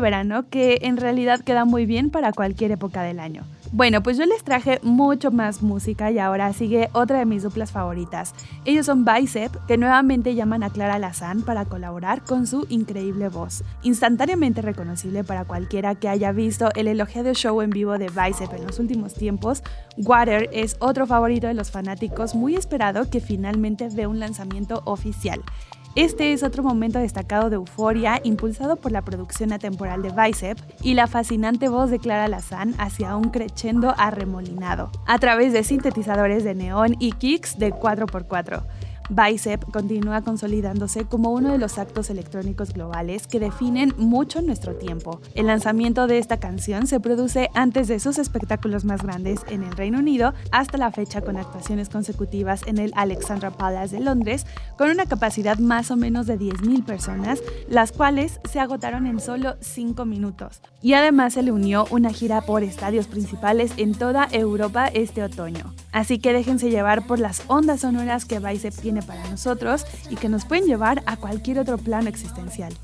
Verano 0.00 0.48
que 0.48 0.78
en 0.82 0.96
realidad 0.96 1.40
queda 1.40 1.64
muy 1.64 1.86
bien 1.86 2.10
para 2.10 2.32
cualquier 2.32 2.72
época 2.72 3.02
del 3.02 3.20
año. 3.20 3.44
Bueno, 3.72 4.04
pues 4.04 4.16
yo 4.16 4.24
les 4.24 4.44
traje 4.44 4.78
mucho 4.84 5.32
más 5.32 5.60
música 5.60 6.12
y 6.12 6.20
ahora 6.20 6.52
sigue 6.52 6.90
otra 6.92 7.18
de 7.18 7.24
mis 7.24 7.42
duplas 7.42 7.72
favoritas. 7.72 8.32
Ellos 8.64 8.86
son 8.86 9.04
Bicep, 9.04 9.52
que 9.66 9.76
nuevamente 9.76 10.36
llaman 10.36 10.62
a 10.62 10.70
Clara 10.70 11.00
Lazán 11.00 11.42
para 11.42 11.64
colaborar 11.64 12.22
con 12.22 12.46
su 12.46 12.66
increíble 12.68 13.28
voz. 13.28 13.64
Instantáneamente 13.82 14.62
reconocible 14.62 15.24
para 15.24 15.44
cualquiera 15.44 15.96
que 15.96 16.08
haya 16.08 16.30
visto 16.30 16.68
el 16.76 16.86
elogiado 16.86 17.34
show 17.34 17.62
en 17.62 17.70
vivo 17.70 17.98
de 17.98 18.10
Bicep 18.10 18.52
en 18.52 18.64
los 18.64 18.78
últimos 18.78 19.14
tiempos, 19.14 19.64
Water 19.96 20.48
es 20.52 20.76
otro 20.78 21.06
favorito 21.06 21.48
de 21.48 21.54
los 21.54 21.72
fanáticos 21.72 22.36
muy 22.36 22.54
esperado 22.54 23.10
que 23.10 23.20
finalmente 23.20 23.88
ve 23.90 24.06
un 24.06 24.20
lanzamiento 24.20 24.82
oficial. 24.84 25.40
Este 25.96 26.32
es 26.32 26.42
otro 26.42 26.64
momento 26.64 26.98
destacado 26.98 27.50
de 27.50 27.54
euforia 27.54 28.20
impulsado 28.24 28.74
por 28.74 28.90
la 28.90 29.02
producción 29.02 29.52
atemporal 29.52 30.02
de 30.02 30.10
Bicep 30.10 30.58
y 30.82 30.94
la 30.94 31.06
fascinante 31.06 31.68
voz 31.68 31.88
de 31.88 32.00
Clara 32.00 32.26
Lazán 32.26 32.74
hacia 32.78 33.14
un 33.14 33.30
crescendo 33.30 33.94
arremolinado, 33.96 34.90
a 35.06 35.20
través 35.20 35.52
de 35.52 35.62
sintetizadores 35.62 36.42
de 36.42 36.56
neón 36.56 36.96
y 36.98 37.12
kicks 37.12 37.60
de 37.60 37.72
4x4. 37.72 38.64
Bicep 39.10 39.70
continúa 39.70 40.22
consolidándose 40.22 41.04
como 41.04 41.30
uno 41.30 41.52
de 41.52 41.58
los 41.58 41.78
actos 41.78 42.10
electrónicos 42.10 42.72
globales 42.72 43.26
que 43.26 43.40
definen 43.40 43.92
mucho 43.96 44.40
nuestro 44.42 44.74
tiempo. 44.76 45.20
El 45.34 45.46
lanzamiento 45.46 46.06
de 46.06 46.18
esta 46.18 46.38
canción 46.38 46.86
se 46.86 47.00
produce 47.00 47.50
antes 47.54 47.88
de 47.88 48.00
sus 48.00 48.18
espectáculos 48.18 48.84
más 48.84 49.02
grandes 49.02 49.40
en 49.48 49.62
el 49.62 49.72
Reino 49.72 49.98
Unido 49.98 50.34
hasta 50.50 50.78
la 50.78 50.90
fecha 50.90 51.20
con 51.20 51.36
actuaciones 51.36 51.88
consecutivas 51.88 52.62
en 52.66 52.78
el 52.78 52.92
Alexandra 52.96 53.50
Palace 53.50 53.96
de 53.96 54.02
Londres 54.02 54.46
con 54.78 54.90
una 54.90 55.06
capacidad 55.06 55.58
más 55.58 55.90
o 55.90 55.96
menos 55.96 56.26
de 56.26 56.38
10.000 56.38 56.84
personas, 56.84 57.42
las 57.68 57.92
cuales 57.92 58.40
se 58.50 58.60
agotaron 58.60 59.06
en 59.06 59.20
solo 59.20 59.56
5 59.60 60.04
minutos. 60.04 60.60
Y 60.82 60.94
además 60.94 61.34
se 61.34 61.42
le 61.42 61.52
unió 61.52 61.86
una 61.90 62.10
gira 62.10 62.40
por 62.42 62.62
estadios 62.62 63.06
principales 63.06 63.72
en 63.76 63.94
toda 63.94 64.28
Europa 64.32 64.86
este 64.88 65.22
otoño. 65.22 65.74
Así 65.94 66.18
que 66.18 66.32
déjense 66.32 66.70
llevar 66.70 67.06
por 67.06 67.20
las 67.20 67.42
ondas 67.46 67.82
sonoras 67.82 68.24
que 68.24 68.40
Bicep 68.40 68.74
tiene 68.74 69.00
para 69.00 69.30
nosotros 69.30 69.86
y 70.10 70.16
que 70.16 70.28
nos 70.28 70.44
pueden 70.44 70.66
llevar 70.66 71.04
a 71.06 71.16
cualquier 71.16 71.60
otro 71.60 71.78
plano 71.78 72.08
existencial. 72.08 72.74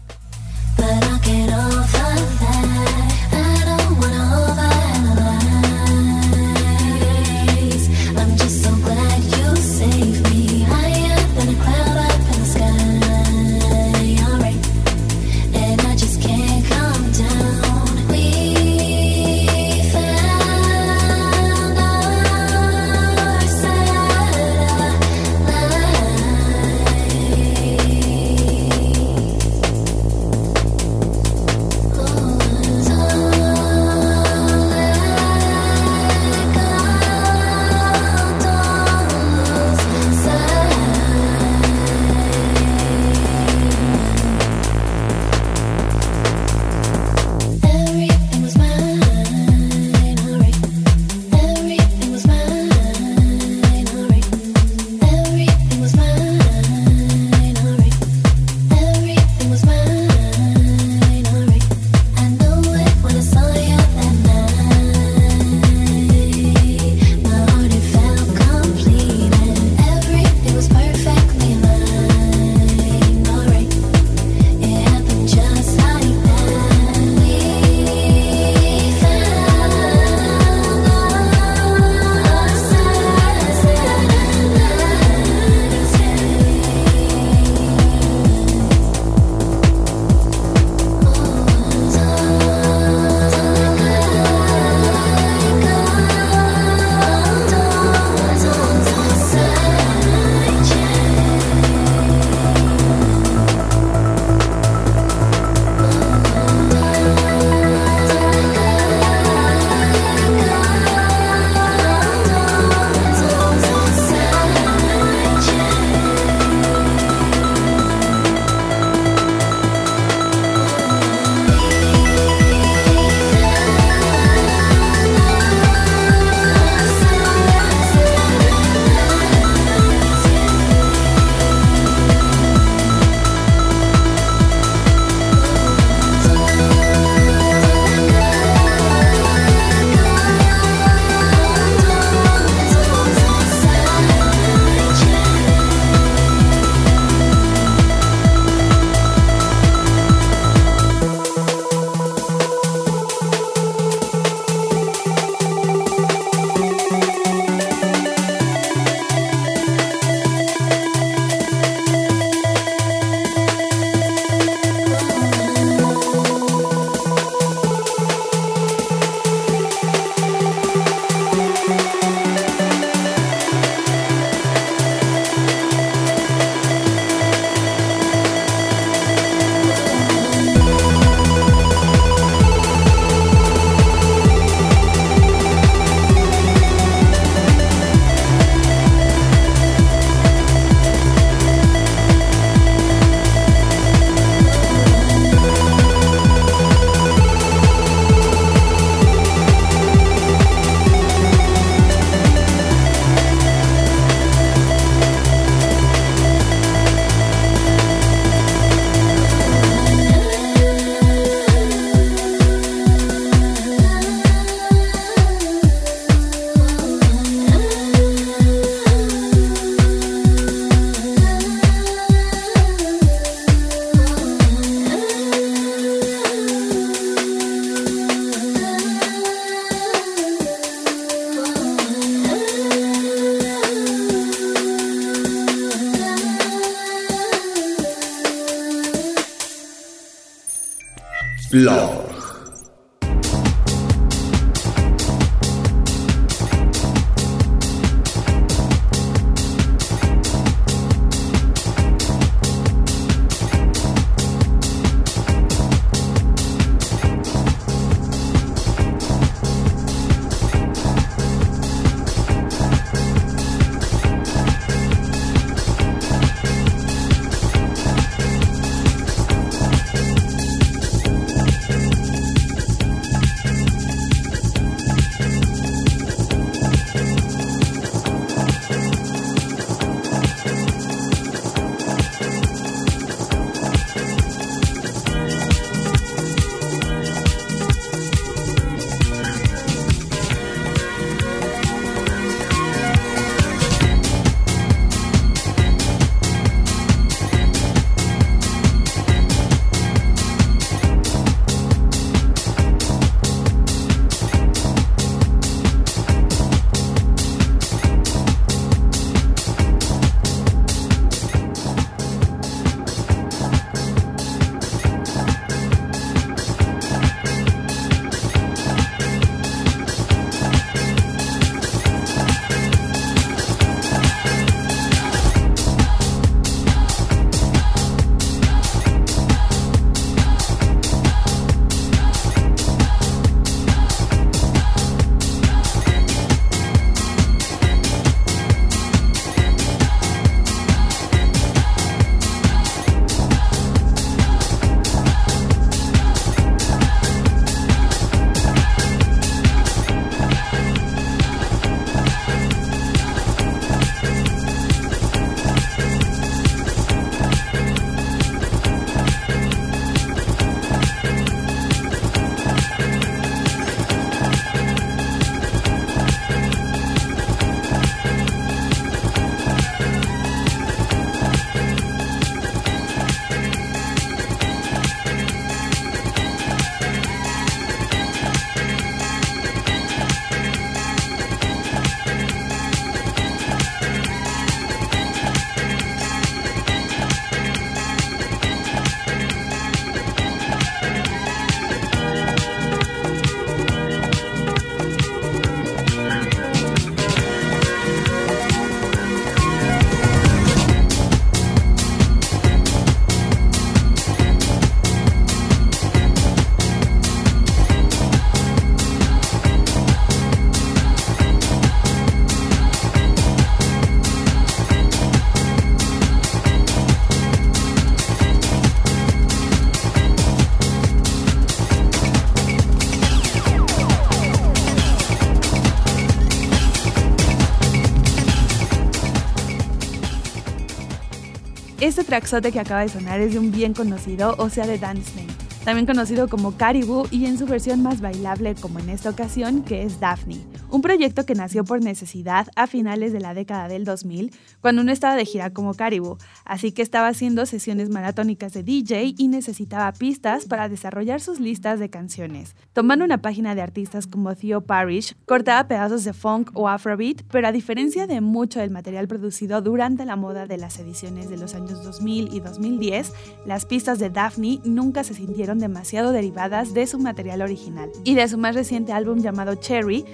Traxote 432.11 432.51
que 432.51 432.59
acaba 432.59 432.81
de 432.81 432.88
sonar 432.88 433.20
es 433.20 433.35
de 433.35 433.38
un 433.38 433.53
bien 433.53 433.73
conocido, 433.73 434.35
o 434.37 434.51
sea 434.51 434.66
de 434.66 434.79
Dance 434.79 435.14
Name, 435.14 435.33
también 435.64 435.87
conocido 435.87 436.27
como 436.27 436.57
Caribou 436.57 437.07
y 437.12 437.27
en 437.27 437.38
su 437.38 437.46
versión 437.46 437.85
más 437.85 438.01
bailable 438.01 438.57
como 438.57 438.81
en 438.81 438.88
esta 438.88 439.11
ocasión, 439.11 439.62
que 439.62 439.85
es 439.85 440.01
Daphne, 440.01 440.38
un 440.70 440.83
proyecto 440.83 441.26
que 441.26 441.35
nació 441.35 441.64
por 441.64 441.83
necesidad 441.83 442.48
a 442.56 442.66
finales 442.66 443.12
de 443.12 443.20
la 443.20 443.35
década 443.35 443.68
del 443.68 443.85
2000, 443.85 444.33
cuando 444.61 444.83
uno 444.83 444.92
estaba 444.92 445.16
de 445.16 445.24
gira 445.24 445.50
como 445.50 445.74
Caribou, 445.74 446.18
así 446.44 446.72
que 446.72 446.83
estaba 446.83 447.09
haciendo 447.09 447.46
sesiones 447.46 447.90
maratónicas 447.90 448.52
de 448.52 448.62
DJ 448.62 449.14
y 449.16 449.28
necesitaba 449.28 449.92
pistas 449.92 450.46
para 450.46 450.68
desarrollar 450.68 451.20
sus 451.20 451.40
listas 451.40 451.80
de 451.80 451.90
canciones. 451.90 452.54
Tomando 452.72 453.04
una 453.04 453.18
página 453.18 453.54
de 453.54 453.62
artistas 453.62 454.06
como 454.06 454.35
Theo 454.35 454.61
Parrish, 454.61 455.16
cortaba 455.26 455.66
pedazos 455.66 456.04
de 456.04 456.12
funk 456.12 456.50
o 456.54 456.68
afrobeat, 456.68 457.22
pero 457.30 457.48
a 457.48 457.52
diferencia 457.52 458.06
de 458.06 458.20
mucho 458.20 458.61
del 458.61 458.70
material 458.70 459.09
producido 459.09 459.62
durante 459.62 460.04
la 460.04 460.16
moda 460.16 460.46
de 460.46 460.56
las 460.56 460.78
ediciones 460.78 461.28
de 461.28 461.37
los 461.37 461.54
años 461.54 461.83
2000 461.83 462.33
y 462.33 462.40
2010, 462.40 463.12
las 463.46 463.66
pistas 463.66 463.98
de 463.98 464.11
Daphne 464.11 464.61
nunca 464.64 465.04
se 465.04 465.14
sintieron 465.14 465.59
demasiado 465.59 466.12
derivadas 466.12 466.74
de 466.74 466.87
su 466.87 466.98
material 466.98 467.42
original. 467.42 467.90
Y 468.04 468.14
de 468.14 468.28
su 468.28 468.38
más 468.38 468.54
reciente 468.54 468.92
álbum 468.92 469.20
llamado 469.20 469.54
Cherry, 469.56 470.04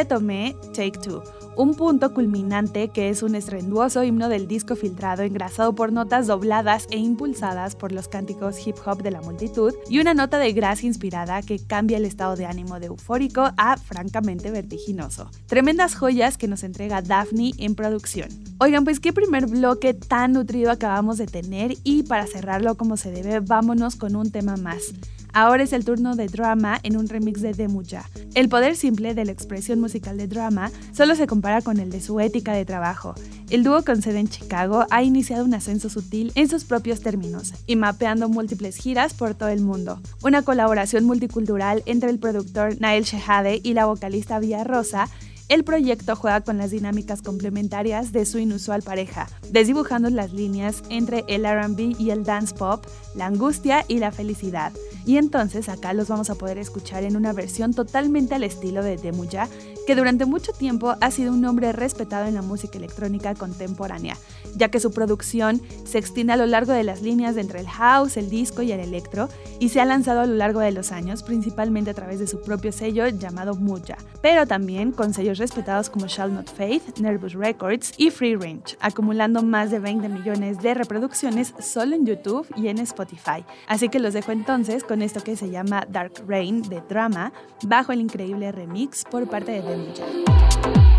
retomé 0.00 0.56
Take 0.74 0.98
Two, 0.98 1.22
un 1.56 1.74
punto 1.74 2.14
culminante 2.14 2.88
que 2.88 3.10
es 3.10 3.22
un 3.22 3.34
estruendoso 3.34 4.02
himno 4.02 4.30
del 4.30 4.48
disco 4.48 4.74
filtrado 4.74 5.22
engrasado 5.22 5.74
por 5.74 5.92
notas 5.92 6.26
dobladas 6.26 6.86
e 6.90 6.96
impulsadas 6.96 7.76
por 7.76 7.92
los 7.92 8.08
cánticos 8.08 8.66
hip 8.66 8.76
hop 8.86 9.02
de 9.02 9.10
la 9.10 9.20
multitud 9.20 9.74
y 9.90 10.00
una 10.00 10.14
nota 10.14 10.38
de 10.38 10.54
gracia 10.54 10.86
inspirada 10.86 11.42
que 11.42 11.58
cambia 11.58 11.98
el 11.98 12.06
estado 12.06 12.34
de 12.34 12.46
ánimo 12.46 12.80
de 12.80 12.86
eufórico 12.86 13.52
a 13.58 13.76
francamente 13.76 14.50
vertiginoso. 14.50 15.30
Tremendas 15.48 15.94
joyas 15.94 16.38
que 16.38 16.48
nos 16.48 16.64
entrega 16.64 17.02
Daphne 17.02 17.52
en 17.58 17.74
producción. 17.74 18.30
Oigan, 18.58 18.84
pues 18.84 19.00
qué 19.00 19.12
primer 19.12 19.48
bloque 19.48 19.92
tan 19.92 20.32
nutrido 20.32 20.70
acabamos 20.70 21.18
de 21.18 21.26
tener 21.26 21.74
y 21.84 22.04
para 22.04 22.26
cerrarlo 22.26 22.74
como 22.78 22.96
se 22.96 23.10
debe, 23.10 23.40
vámonos 23.40 23.96
con 23.96 24.16
un 24.16 24.30
tema 24.30 24.56
más. 24.56 24.94
Ahora 25.32 25.62
es 25.62 25.72
el 25.72 25.84
turno 25.84 26.16
de 26.16 26.26
Drama 26.26 26.78
en 26.82 26.96
un 26.96 27.08
remix 27.08 27.40
de 27.40 27.52
Demuja. 27.52 28.08
El 28.34 28.48
poder 28.48 28.76
simple 28.76 29.14
de 29.14 29.24
la 29.24 29.32
expresión 29.32 29.80
musical 29.80 30.16
de 30.16 30.26
Drama 30.26 30.70
solo 30.92 31.14
se 31.14 31.26
compara 31.26 31.62
con 31.62 31.78
el 31.78 31.90
de 31.90 32.00
su 32.00 32.20
ética 32.20 32.52
de 32.52 32.64
trabajo. 32.64 33.14
El 33.50 33.64
dúo 33.64 33.84
con 33.84 34.02
sede 34.02 34.20
en 34.20 34.28
Chicago 34.28 34.86
ha 34.90 35.02
iniciado 35.02 35.44
un 35.44 35.54
ascenso 35.54 35.88
sutil 35.88 36.32
en 36.34 36.48
sus 36.48 36.64
propios 36.64 37.00
términos 37.00 37.52
y 37.66 37.76
mapeando 37.76 38.28
múltiples 38.28 38.76
giras 38.76 39.14
por 39.14 39.34
todo 39.34 39.48
el 39.48 39.60
mundo. 39.60 40.00
Una 40.22 40.42
colaboración 40.42 41.04
multicultural 41.04 41.82
entre 41.86 42.10
el 42.10 42.18
productor 42.18 42.80
Nael 42.80 43.04
Shehade 43.04 43.60
y 43.62 43.74
la 43.74 43.86
vocalista 43.86 44.38
Vía 44.38 44.64
Rosa 44.64 45.08
el 45.50 45.64
proyecto 45.64 46.14
juega 46.14 46.42
con 46.42 46.58
las 46.58 46.70
dinámicas 46.70 47.22
complementarias 47.22 48.12
de 48.12 48.24
su 48.24 48.38
inusual 48.38 48.82
pareja, 48.82 49.26
desdibujando 49.50 50.08
las 50.08 50.32
líneas 50.32 50.84
entre 50.90 51.24
el 51.26 51.44
RB 51.44 51.96
y 51.98 52.10
el 52.10 52.22
dance 52.22 52.54
pop, 52.54 52.86
la 53.16 53.26
angustia 53.26 53.84
y 53.88 53.98
la 53.98 54.12
felicidad. 54.12 54.72
Y 55.04 55.16
entonces 55.16 55.68
acá 55.68 55.92
los 55.92 56.06
vamos 56.06 56.30
a 56.30 56.36
poder 56.36 56.56
escuchar 56.58 57.02
en 57.02 57.16
una 57.16 57.32
versión 57.32 57.74
totalmente 57.74 58.36
al 58.36 58.44
estilo 58.44 58.84
de 58.84 58.96
Demuya, 58.96 59.48
que 59.88 59.96
durante 59.96 60.24
mucho 60.24 60.52
tiempo 60.52 60.94
ha 61.00 61.10
sido 61.10 61.32
un 61.32 61.40
nombre 61.40 61.72
respetado 61.72 62.28
en 62.28 62.34
la 62.34 62.42
música 62.42 62.78
electrónica 62.78 63.34
contemporánea, 63.34 64.16
ya 64.54 64.68
que 64.68 64.78
su 64.78 64.92
producción 64.92 65.60
se 65.84 65.98
extiende 65.98 66.32
a 66.32 66.36
lo 66.36 66.46
largo 66.46 66.72
de 66.72 66.84
las 66.84 67.02
líneas 67.02 67.36
entre 67.36 67.58
el 67.58 67.68
house, 67.68 68.16
el 68.16 68.30
disco 68.30 68.62
y 68.62 68.70
el 68.70 68.78
electro, 68.78 69.28
y 69.58 69.70
se 69.70 69.80
ha 69.80 69.84
lanzado 69.84 70.20
a 70.20 70.26
lo 70.26 70.34
largo 70.34 70.60
de 70.60 70.70
los 70.70 70.92
años, 70.92 71.24
principalmente 71.24 71.90
a 71.90 71.94
través 71.94 72.20
de 72.20 72.28
su 72.28 72.40
propio 72.40 72.70
sello 72.70 73.08
llamado 73.08 73.56
Muya, 73.56 73.96
pero 74.22 74.46
también 74.46 74.92
con 74.92 75.12
sellos 75.12 75.39
respetados 75.40 75.90
como 75.90 76.06
Shall 76.06 76.32
Not 76.32 76.48
Faith, 76.48 76.98
Nervous 76.98 77.32
Records 77.34 77.92
y 77.96 78.10
Free 78.10 78.36
Range, 78.36 78.76
acumulando 78.80 79.42
más 79.42 79.72
de 79.72 79.80
20 79.80 80.08
millones 80.08 80.62
de 80.62 80.74
reproducciones 80.74 81.52
solo 81.58 81.96
en 81.96 82.06
YouTube 82.06 82.46
y 82.56 82.68
en 82.68 82.78
Spotify. 82.78 83.44
Así 83.66 83.88
que 83.88 83.98
los 83.98 84.14
dejo 84.14 84.30
entonces 84.30 84.84
con 84.84 85.02
esto 85.02 85.22
que 85.24 85.36
se 85.36 85.50
llama 85.50 85.84
Dark 85.88 86.12
Rain 86.28 86.62
de 86.62 86.80
Drama, 86.88 87.32
bajo 87.64 87.90
el 87.90 88.00
increíble 88.00 88.52
remix 88.52 89.04
por 89.04 89.28
parte 89.28 89.50
de 89.50 89.62
Demuja. 89.62 90.89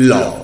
Blog. 0.00 0.39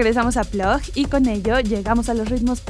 Regresamos 0.00 0.38
a 0.38 0.44
Plug 0.44 0.80
y 0.94 1.04
con 1.04 1.26
ello 1.28 1.60
llegamos 1.60 2.08
a 2.08 2.14
los 2.14 2.30
ritmos 2.30 2.62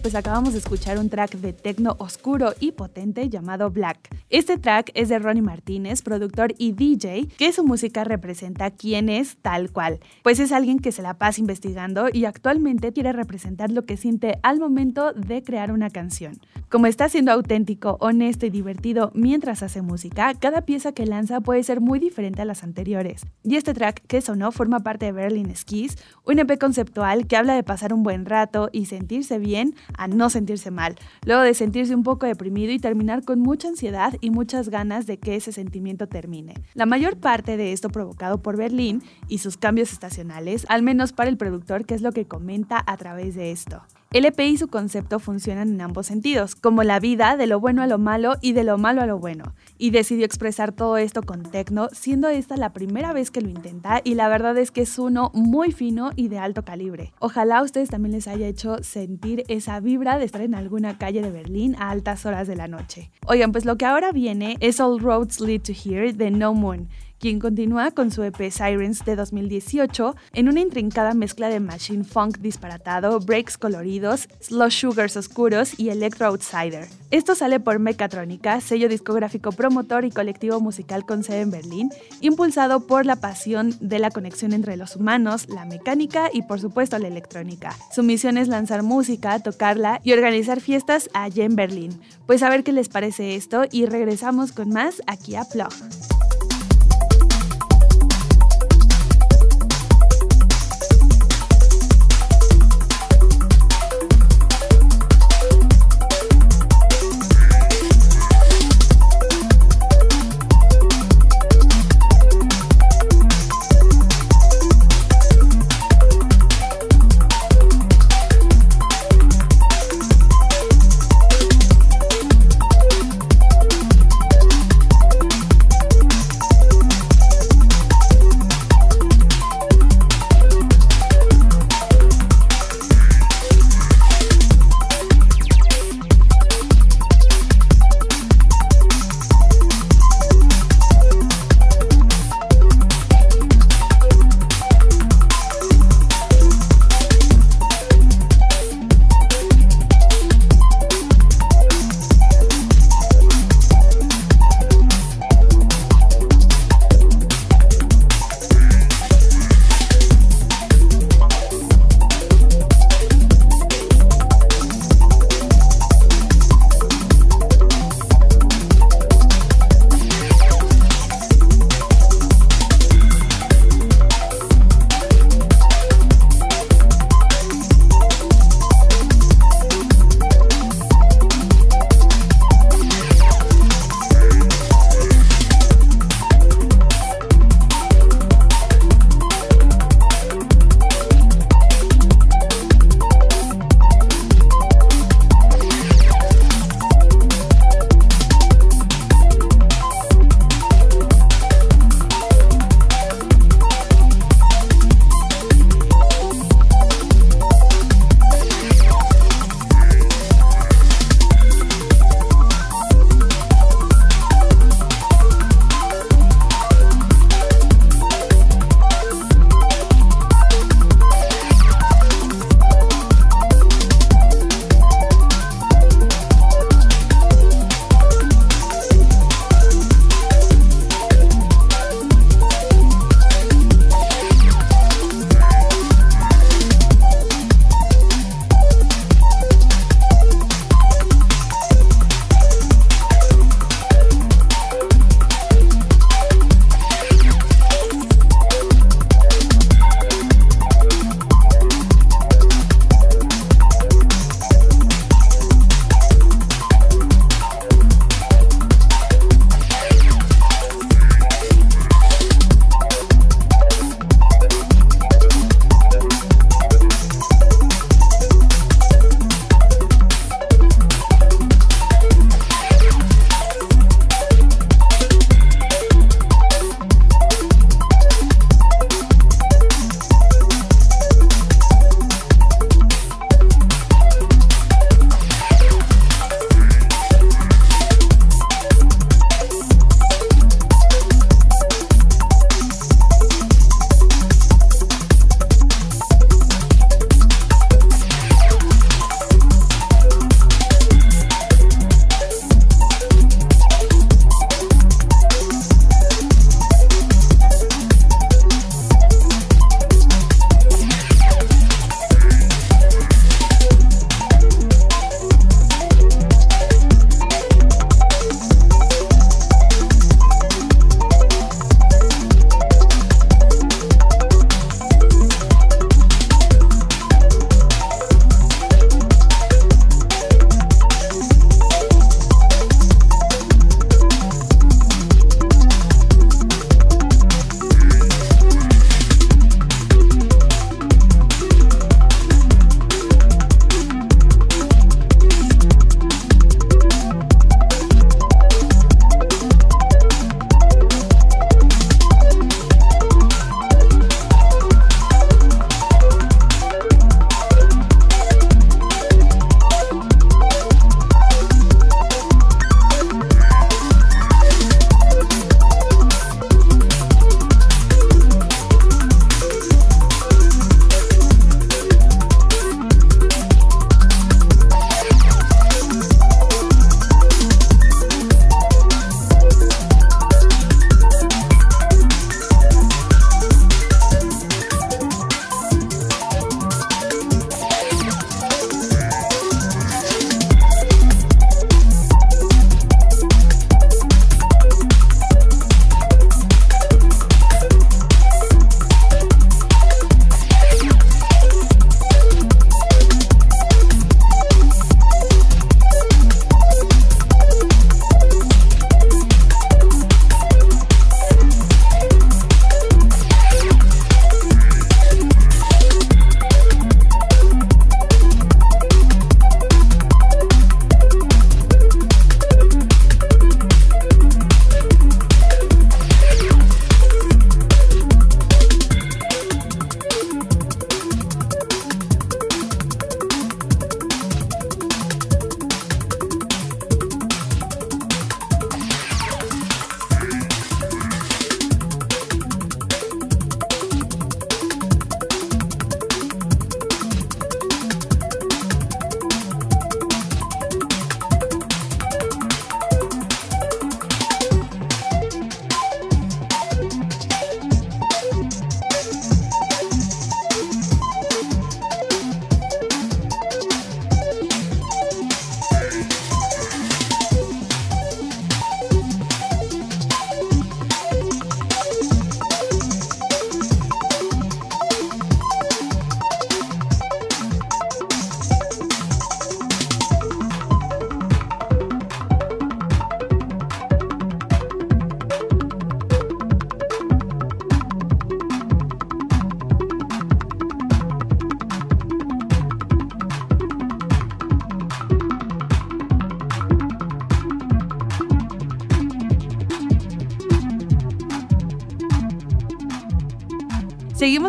pues 0.00 0.14
acabamos 0.14 0.52
de 0.52 0.60
escuchar 0.60 0.96
un 0.96 1.08
track 1.08 1.32
de 1.38 1.52
tecno 1.52 1.96
oscuro 1.98 2.52
y 2.60 2.70
potente 2.70 3.28
llamado 3.28 3.68
Black. 3.68 3.98
Este 4.30 4.58
track 4.58 4.92
es 4.94 5.08
de 5.08 5.18
Ronnie 5.18 5.42
Martínez, 5.42 6.02
productor 6.02 6.54
y 6.56 6.70
DJ, 6.70 7.26
que 7.36 7.52
su 7.52 7.64
música 7.64 8.04
representa 8.04 8.70
quién 8.70 9.08
es 9.08 9.38
tal 9.38 9.72
cual, 9.72 9.98
pues 10.22 10.38
es 10.38 10.52
alguien 10.52 10.78
que 10.78 10.92
se 10.92 11.02
la 11.02 11.14
pasa 11.14 11.40
investigando 11.40 12.06
y 12.12 12.26
actualmente 12.26 12.92
quiere 12.92 13.12
representar 13.12 13.72
lo 13.72 13.84
que 13.86 13.96
siente 13.96 14.38
al 14.44 14.60
momento 14.60 15.12
de 15.12 15.42
crear 15.42 15.72
una 15.72 15.90
canción. 15.90 16.38
Como 16.68 16.86
está 16.86 17.08
siendo 17.08 17.32
auténtico, 17.32 17.96
honesto 18.00 18.46
y 18.46 18.50
divertido 18.50 19.10
mientras 19.14 19.64
hace 19.64 19.82
música, 19.82 20.32
cada 20.34 20.62
pieza 20.62 20.92
que 20.92 21.06
lanza 21.06 21.40
puede 21.40 21.64
ser 21.64 21.80
muy 21.80 21.98
diferente 21.98 22.42
a 22.42 22.44
las 22.44 22.62
anteriores. 22.62 23.26
Y 23.42 23.56
este 23.56 23.74
track 23.74 24.02
que 24.06 24.20
sonó 24.20 24.52
forma 24.52 24.80
parte 24.80 25.06
de 25.06 25.12
Berlin 25.12 25.54
Skis, 25.56 25.96
un 26.24 26.38
EP 26.38 26.56
conceptual 26.58 27.26
que 27.26 27.36
habla 27.36 27.54
de 27.54 27.64
pasar 27.64 27.92
un 27.92 28.04
buen 28.04 28.26
rato 28.26 28.68
y 28.72 28.86
sentirse 28.86 29.38
bien 29.38 29.55
a 29.96 30.08
no 30.08 30.30
sentirse 30.30 30.70
mal, 30.70 30.96
luego 31.24 31.42
de 31.42 31.54
sentirse 31.54 31.94
un 31.94 32.02
poco 32.02 32.26
deprimido 32.26 32.72
y 32.72 32.78
terminar 32.78 33.24
con 33.24 33.40
mucha 33.40 33.68
ansiedad 33.68 34.14
y 34.20 34.30
muchas 34.30 34.68
ganas 34.68 35.06
de 35.06 35.18
que 35.18 35.36
ese 35.36 35.52
sentimiento 35.52 36.06
termine. 36.06 36.54
La 36.74 36.86
mayor 36.86 37.16
parte 37.16 37.56
de 37.56 37.72
esto 37.72 37.88
provocado 37.88 38.42
por 38.42 38.56
Berlín 38.56 39.02
y 39.28 39.38
sus 39.38 39.56
cambios 39.56 39.92
estacionales, 39.92 40.66
al 40.68 40.82
menos 40.82 41.12
para 41.12 41.30
el 41.30 41.36
productor, 41.36 41.84
que 41.84 41.94
es 41.94 42.02
lo 42.02 42.12
que 42.12 42.26
comenta 42.26 42.82
a 42.86 42.96
través 42.96 43.34
de 43.34 43.50
esto. 43.50 43.82
El 44.12 44.24
EP 44.24 44.38
y 44.40 44.56
su 44.56 44.68
concepto 44.68 45.18
funcionan 45.18 45.68
en 45.68 45.80
ambos 45.80 46.06
sentidos, 46.06 46.54
como 46.54 46.84
la 46.84 47.00
vida 47.00 47.36
de 47.36 47.48
lo 47.48 47.58
bueno 47.58 47.82
a 47.82 47.88
lo 47.88 47.98
malo 47.98 48.36
y 48.40 48.52
de 48.52 48.62
lo 48.62 48.78
malo 48.78 49.02
a 49.02 49.06
lo 49.06 49.18
bueno, 49.18 49.54
y 49.78 49.90
decidió 49.90 50.24
expresar 50.24 50.70
todo 50.70 50.96
esto 50.96 51.22
con 51.22 51.42
techno, 51.42 51.88
siendo 51.90 52.28
esta 52.28 52.56
la 52.56 52.72
primera 52.72 53.12
vez 53.12 53.32
que 53.32 53.40
lo 53.40 53.48
intenta 53.48 54.00
y 54.04 54.14
la 54.14 54.28
verdad 54.28 54.56
es 54.58 54.70
que 54.70 54.82
es 54.82 54.98
uno 54.98 55.32
muy 55.34 55.72
fino 55.72 56.12
y 56.14 56.28
de 56.28 56.38
alto 56.38 56.64
calibre. 56.64 57.12
Ojalá 57.18 57.58
a 57.58 57.62
ustedes 57.62 57.90
también 57.90 58.12
les 58.12 58.28
haya 58.28 58.46
hecho 58.46 58.82
sentir 58.82 59.42
esa 59.48 59.80
vibra 59.80 60.18
de 60.18 60.24
estar 60.24 60.40
en 60.40 60.54
alguna 60.54 60.98
calle 60.98 61.20
de 61.20 61.32
Berlín 61.32 61.74
a 61.78 61.90
altas 61.90 62.24
horas 62.26 62.46
de 62.46 62.56
la 62.56 62.68
noche. 62.68 63.10
Oigan, 63.26 63.50
pues 63.50 63.64
lo 63.64 63.76
que 63.76 63.86
ahora 63.86 64.12
viene 64.12 64.56
es 64.60 64.78
All 64.78 65.00
Roads 65.00 65.40
Lead 65.40 65.62
to 65.62 65.72
Here 65.72 66.12
de 66.12 66.30
No 66.30 66.54
Moon 66.54 66.88
quien 67.18 67.38
continúa 67.38 67.90
con 67.90 68.10
su 68.10 68.22
EP 68.22 68.50
Sirens 68.50 69.04
de 69.04 69.16
2018 69.16 70.16
en 70.32 70.48
una 70.48 70.60
intrincada 70.60 71.14
mezcla 71.14 71.48
de 71.48 71.60
machine 71.60 72.04
funk 72.04 72.38
disparatado, 72.38 73.20
breaks 73.20 73.58
coloridos, 73.58 74.28
slow 74.40 74.70
sugars 74.70 75.16
oscuros 75.16 75.78
y 75.78 75.88
electro 75.88 76.26
outsider. 76.26 76.86
Esto 77.10 77.34
sale 77.34 77.60
por 77.60 77.78
Mecatrónica, 77.78 78.60
sello 78.60 78.88
discográfico 78.88 79.52
promotor 79.52 80.04
y 80.04 80.10
colectivo 80.10 80.60
musical 80.60 81.06
con 81.06 81.22
sede 81.22 81.42
en 81.42 81.50
Berlín, 81.50 81.90
impulsado 82.20 82.86
por 82.86 83.06
la 83.06 83.16
pasión 83.16 83.74
de 83.80 83.98
la 83.98 84.10
conexión 84.10 84.52
entre 84.52 84.76
los 84.76 84.96
humanos, 84.96 85.48
la 85.48 85.64
mecánica 85.64 86.30
y 86.32 86.42
por 86.42 86.60
supuesto 86.60 86.98
la 86.98 87.08
electrónica. 87.08 87.76
Su 87.94 88.02
misión 88.02 88.38
es 88.38 88.48
lanzar 88.48 88.82
música, 88.82 89.38
tocarla 89.38 90.00
y 90.02 90.12
organizar 90.12 90.60
fiestas 90.60 91.08
allá 91.14 91.44
en 91.44 91.56
Berlín. 91.56 92.00
Pues 92.26 92.42
a 92.42 92.50
ver 92.50 92.64
qué 92.64 92.72
les 92.72 92.88
parece 92.88 93.36
esto 93.36 93.64
y 93.70 93.86
regresamos 93.86 94.52
con 94.52 94.70
más 94.70 95.02
aquí 95.06 95.36
a 95.36 95.44
Plug. 95.44 95.72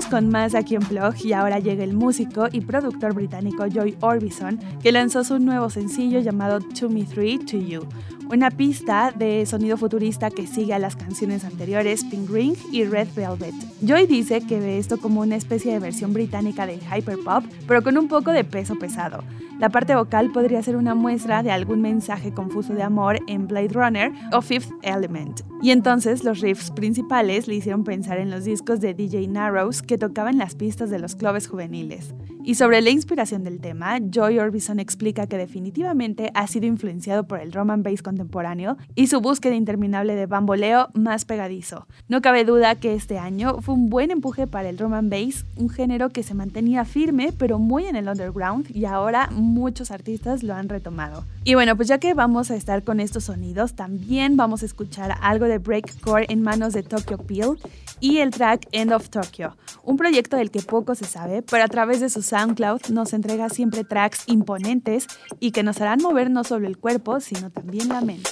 Con 0.09 0.29
más 0.29 0.55
aquí 0.55 0.75
en 0.75 0.83
Plug 0.83 1.15
y 1.21 1.33
ahora 1.33 1.59
llega 1.59 1.83
el 1.83 1.93
músico 1.93 2.47
y 2.49 2.61
productor 2.61 3.13
británico 3.13 3.65
Joy 3.67 3.97
Orbison, 3.99 4.57
que 4.81 4.93
lanzó 4.93 5.25
su 5.25 5.37
nuevo 5.37 5.69
sencillo 5.69 6.21
llamado 6.21 6.61
To 6.61 6.87
Me 6.87 7.03
Three 7.03 7.37
To 7.39 7.57
You, 7.57 7.85
una 8.31 8.49
pista 8.49 9.11
de 9.11 9.45
sonido 9.45 9.75
futurista 9.75 10.31
que 10.31 10.47
sigue 10.47 10.73
a 10.73 10.79
las 10.79 10.95
canciones 10.95 11.43
Pink 12.09 12.29
Ring 12.29 12.55
y 12.71 12.85
Red 12.85 13.09
Velvet. 13.13 13.53
Joy 13.81 14.07
dice 14.07 14.41
que 14.41 14.59
ve 14.59 14.77
esto 14.77 14.97
como 14.97 15.21
una 15.21 15.35
especie 15.35 15.73
de 15.73 15.79
versión 15.79 16.13
británica 16.13 16.65
del 16.65 16.79
hyperpop, 16.79 17.43
pero 17.67 17.83
con 17.83 17.97
un 17.97 18.07
poco 18.07 18.31
de 18.31 18.43
peso 18.43 18.75
pesado. 18.79 19.23
La 19.59 19.69
parte 19.69 19.95
vocal 19.95 20.31
podría 20.31 20.61
ser 20.61 20.75
una 20.75 20.95
muestra 20.95 21.43
de 21.43 21.51
algún 21.51 21.81
mensaje 21.81 22.31
confuso 22.31 22.73
de 22.73 22.83
amor 22.83 23.19
en 23.27 23.47
Blade 23.47 23.69
Runner 23.69 24.11
o 24.31 24.41
Fifth 24.41 24.71
Element. 24.83 25.41
Y 25.61 25.71
entonces 25.71 26.23
los 26.23 26.41
riffs 26.41 26.71
principales 26.71 27.47
le 27.47 27.55
hicieron 27.55 27.83
pensar 27.83 28.19
en 28.19 28.29
los 28.29 28.45
discos 28.45 28.79
de 28.79 28.93
DJ 28.93 29.27
Narrows 29.27 29.81
que 29.81 29.97
tocaban 29.97 30.37
las 30.37 30.55
pistas 30.55 30.91
de 30.91 30.99
los 30.99 31.15
clubes 31.15 31.47
juveniles. 31.47 32.13
Y 32.43 32.55
sobre 32.55 32.81
la 32.81 32.91
inspiración 32.91 33.43
del 33.43 33.59
tema, 33.59 33.99
Joy 33.99 34.39
Orbison 34.39 34.79
explica 34.79 35.27
que 35.27 35.37
definitivamente 35.37 36.31
ha 36.33 36.47
sido 36.47 36.65
influenciado 36.67 37.27
por 37.27 37.41
el 37.41 37.51
drum 37.51 37.71
and 37.71 37.83
bass 37.83 38.01
contemporáneo 38.01 38.77
y 38.95 39.07
su 39.07 39.19
búsqueda 39.19 39.55
interminable 39.55 40.15
de 40.15 40.27
bamboleo 40.27 40.89
más 40.93 41.25
pegadizo. 41.25 41.56
No 42.07 42.21
cabe 42.21 42.45
duda 42.45 42.75
que 42.75 42.93
este 42.93 43.17
año 43.17 43.61
fue 43.61 43.75
un 43.75 43.89
buen 43.89 44.11
empuje 44.11 44.47
para 44.47 44.69
el 44.69 44.77
drum 44.77 44.93
and 44.93 45.11
bass, 45.11 45.45
un 45.55 45.69
género 45.69 46.09
que 46.09 46.23
se 46.23 46.33
mantenía 46.33 46.85
firme 46.85 47.33
pero 47.37 47.59
muy 47.59 47.85
en 47.85 47.95
el 47.95 48.07
underground 48.07 48.67
y 48.75 48.85
ahora 48.85 49.29
muchos 49.31 49.91
artistas 49.91 50.43
lo 50.43 50.53
han 50.53 50.69
retomado. 50.69 51.23
Y 51.43 51.55
bueno, 51.55 51.75
pues 51.75 51.87
ya 51.87 51.97
que 51.97 52.13
vamos 52.13 52.51
a 52.51 52.55
estar 52.55 52.83
con 52.83 52.99
estos 52.99 53.25
sonidos, 53.25 53.73
también 53.73 54.37
vamos 54.37 54.63
a 54.63 54.65
escuchar 54.65 55.17
algo 55.21 55.45
de 55.45 55.57
breakcore 55.57 56.25
en 56.29 56.41
manos 56.41 56.73
de 56.73 56.83
Tokyo 56.83 57.17
Peel 57.17 57.57
y 57.99 58.17
el 58.17 58.31
track 58.31 58.67
End 58.71 58.93
of 58.93 59.09
Tokyo, 59.09 59.55
un 59.83 59.97
proyecto 59.97 60.37
del 60.37 60.51
que 60.51 60.61
poco 60.61 60.95
se 60.95 61.05
sabe, 61.05 61.41
pero 61.41 61.63
a 61.63 61.67
través 61.67 61.99
de 61.99 62.09
su 62.09 62.21
SoundCloud 62.21 62.89
nos 62.89 63.13
entrega 63.13 63.49
siempre 63.49 63.83
tracks 63.83 64.23
imponentes 64.27 65.07
y 65.39 65.51
que 65.51 65.63
nos 65.63 65.81
harán 65.81 66.01
mover 66.01 66.29
no 66.29 66.43
solo 66.43 66.67
el 66.67 66.77
cuerpo, 66.77 67.19
sino 67.19 67.49
también 67.49 67.89
la 67.89 68.01
mente. 68.01 68.29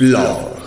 Law. 0.00 0.57